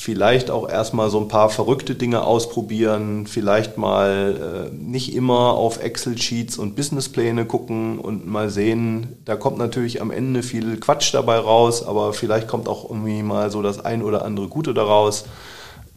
vielleicht 0.00 0.48
auch 0.52 0.68
erstmal 0.68 1.10
so 1.10 1.18
ein 1.18 1.26
paar 1.26 1.50
verrückte 1.50 1.96
Dinge 1.96 2.22
ausprobieren, 2.22 3.26
vielleicht 3.26 3.78
mal 3.78 4.70
äh, 4.70 4.74
nicht 4.76 5.12
immer 5.12 5.54
auf 5.54 5.82
Excel-Sheets 5.82 6.56
und 6.56 6.76
Businesspläne 6.76 7.46
gucken 7.46 7.98
und 7.98 8.24
mal 8.24 8.48
sehen, 8.48 9.16
da 9.24 9.34
kommt 9.34 9.58
natürlich 9.58 10.00
am 10.00 10.12
Ende 10.12 10.44
viel 10.44 10.78
Quatsch 10.78 11.12
dabei 11.12 11.38
raus, 11.38 11.84
aber 11.84 12.12
vielleicht 12.12 12.46
kommt 12.46 12.68
auch 12.68 12.88
irgendwie 12.88 13.24
mal 13.24 13.50
so 13.50 13.60
das 13.60 13.84
ein 13.84 14.04
oder 14.04 14.24
andere 14.24 14.46
Gute 14.46 14.72
daraus. 14.72 15.24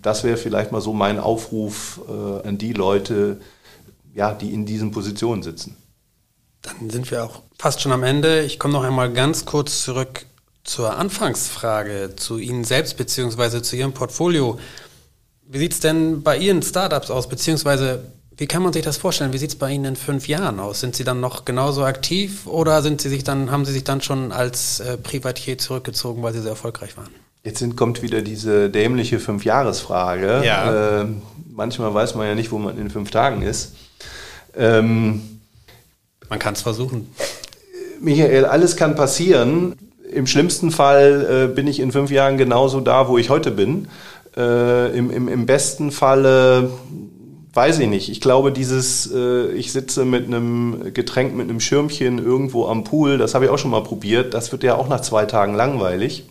Das 0.01 0.23
wäre 0.23 0.37
vielleicht 0.37 0.71
mal 0.71 0.81
so 0.81 0.93
mein 0.93 1.19
Aufruf 1.19 2.01
äh, 2.09 2.47
an 2.47 2.57
die 2.57 2.73
Leute, 2.73 3.39
ja, 4.15 4.33
die 4.33 4.51
in 4.51 4.65
diesen 4.65 4.89
Positionen 4.89 5.43
sitzen. 5.43 5.77
Dann 6.63 6.89
sind 6.89 7.11
wir 7.11 7.23
auch 7.23 7.43
fast 7.55 7.81
schon 7.81 7.91
am 7.91 8.01
Ende. 8.01 8.41
Ich 8.41 8.57
komme 8.57 8.73
noch 8.73 8.83
einmal 8.83 9.13
ganz 9.13 9.45
kurz 9.45 9.83
zurück 9.83 10.25
zur 10.71 10.97
Anfangsfrage 10.97 12.11
zu 12.15 12.37
Ihnen 12.37 12.63
selbst 12.63 12.95
beziehungsweise 12.95 13.61
zu 13.61 13.75
Ihrem 13.75 13.91
Portfolio. 13.91 14.57
Wie 15.45 15.57
sieht 15.57 15.73
es 15.73 15.79
denn 15.81 16.23
bei 16.23 16.37
Ihren 16.37 16.61
Startups 16.63 17.11
aus, 17.11 17.27
beziehungsweise 17.27 18.05
wie 18.37 18.47
kann 18.47 18.63
man 18.63 18.71
sich 18.71 18.81
das 18.81 18.95
vorstellen? 18.95 19.33
Wie 19.33 19.37
sieht 19.37 19.49
es 19.49 19.55
bei 19.57 19.69
Ihnen 19.69 19.83
in 19.83 19.95
fünf 19.97 20.29
Jahren 20.29 20.61
aus? 20.61 20.79
Sind 20.79 20.95
Sie 20.95 21.03
dann 21.03 21.19
noch 21.19 21.43
genauso 21.43 21.83
aktiv 21.83 22.47
oder 22.47 22.81
sind 22.81 23.01
Sie 23.01 23.09
sich 23.09 23.25
dann, 23.25 23.51
haben 23.51 23.65
Sie 23.65 23.73
sich 23.73 23.83
dann 23.83 24.01
schon 24.01 24.31
als 24.31 24.79
äh, 24.79 24.97
Privatier 24.97 25.57
zurückgezogen, 25.57 26.23
weil 26.23 26.31
Sie 26.31 26.41
sehr 26.41 26.51
erfolgreich 26.51 26.95
waren? 26.95 27.09
Jetzt 27.43 27.59
sind, 27.59 27.75
kommt 27.75 28.01
wieder 28.01 28.21
diese 28.21 28.69
dämliche 28.69 29.19
Fünfjahresfrage. 29.19 30.41
Ja. 30.45 31.01
Äh, 31.01 31.05
manchmal 31.53 31.93
weiß 31.93 32.15
man 32.15 32.27
ja 32.27 32.35
nicht, 32.35 32.51
wo 32.51 32.57
man 32.57 32.77
in 32.77 32.89
fünf 32.89 33.11
Tagen 33.11 33.41
ist. 33.41 33.73
Ähm, 34.55 35.41
man 36.29 36.39
kann 36.39 36.53
es 36.53 36.61
versuchen. 36.61 37.13
Michael, 37.99 38.45
alles 38.45 38.77
kann 38.77 38.95
passieren. 38.95 39.75
Im 40.11 40.27
schlimmsten 40.27 40.71
Fall 40.71 41.47
äh, 41.49 41.53
bin 41.53 41.67
ich 41.67 41.79
in 41.79 41.91
fünf 41.91 42.11
Jahren 42.11 42.37
genauso 42.37 42.81
da, 42.81 43.07
wo 43.07 43.17
ich 43.17 43.29
heute 43.29 43.51
bin. 43.51 43.87
Äh, 44.35 44.97
im, 44.97 45.09
im, 45.11 45.27
Im 45.27 45.45
besten 45.45 45.91
Falle 45.91 46.69
weiß 47.53 47.79
ich 47.79 47.87
nicht. 47.87 48.09
Ich 48.09 48.21
glaube, 48.21 48.51
dieses, 48.51 49.11
äh, 49.13 49.51
ich 49.51 49.71
sitze 49.71 50.05
mit 50.05 50.25
einem 50.25 50.93
Getränk, 50.93 51.35
mit 51.35 51.49
einem 51.49 51.59
Schirmchen 51.59 52.17
irgendwo 52.17 52.67
am 52.67 52.83
Pool, 52.83 53.17
das 53.17 53.35
habe 53.35 53.45
ich 53.45 53.51
auch 53.51 53.57
schon 53.57 53.71
mal 53.71 53.83
probiert. 53.83 54.33
Das 54.33 54.51
wird 54.51 54.63
ja 54.63 54.75
auch 54.75 54.87
nach 54.87 55.01
zwei 55.01 55.25
Tagen 55.25 55.55
langweilig 55.55 56.25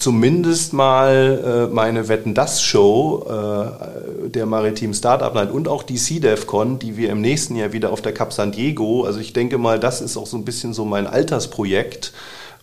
zumindest 0.00 0.72
mal 0.72 1.68
äh, 1.70 1.72
meine 1.72 2.08
Wetten 2.08 2.34
das 2.34 2.62
Show 2.62 3.26
äh, 3.28 4.28
der 4.30 4.46
Maritim 4.46 4.94
Startup 4.94 5.32
Night 5.34 5.52
und 5.52 5.68
auch 5.68 5.82
die 5.82 5.96
CDEFCon, 5.96 6.78
die 6.78 6.96
wir 6.96 7.10
im 7.10 7.20
nächsten 7.20 7.54
Jahr 7.54 7.72
wieder 7.72 7.92
auf 7.92 8.02
der 8.02 8.12
Cap 8.12 8.32
San 8.32 8.50
Diego. 8.50 9.04
Also 9.04 9.20
ich 9.20 9.32
denke 9.32 9.58
mal, 9.58 9.78
das 9.78 10.00
ist 10.00 10.16
auch 10.16 10.26
so 10.26 10.36
ein 10.36 10.44
bisschen 10.44 10.72
so 10.72 10.84
mein 10.84 11.06
Altersprojekt. 11.06 12.12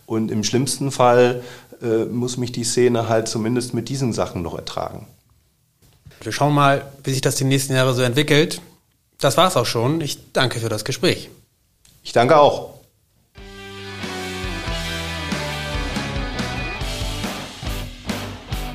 Und 0.04 0.30
im 0.30 0.42
schlimmsten 0.42 0.90
Fall 0.90 1.42
äh, 1.80 2.04
muss 2.06 2.36
mich 2.36 2.50
die 2.50 2.64
Szene 2.64 3.08
halt 3.08 3.28
zumindest 3.28 3.72
mit 3.72 3.88
diesen 3.88 4.12
Sachen 4.12 4.42
noch 4.42 4.56
ertragen. 4.56 5.06
Wir 6.20 6.32
schauen 6.32 6.54
mal, 6.54 6.84
wie 7.04 7.12
sich 7.12 7.20
das 7.20 7.36
die 7.36 7.44
nächsten 7.44 7.74
Jahre 7.74 7.94
so 7.94 8.02
entwickelt. 8.02 8.60
Das 9.20 9.36
war's 9.36 9.56
auch 9.56 9.66
schon. 9.66 10.00
Ich 10.00 10.32
danke 10.32 10.58
für 10.58 10.68
das 10.68 10.84
Gespräch. 10.84 11.30
Ich 12.02 12.12
danke 12.12 12.36
auch. 12.36 12.77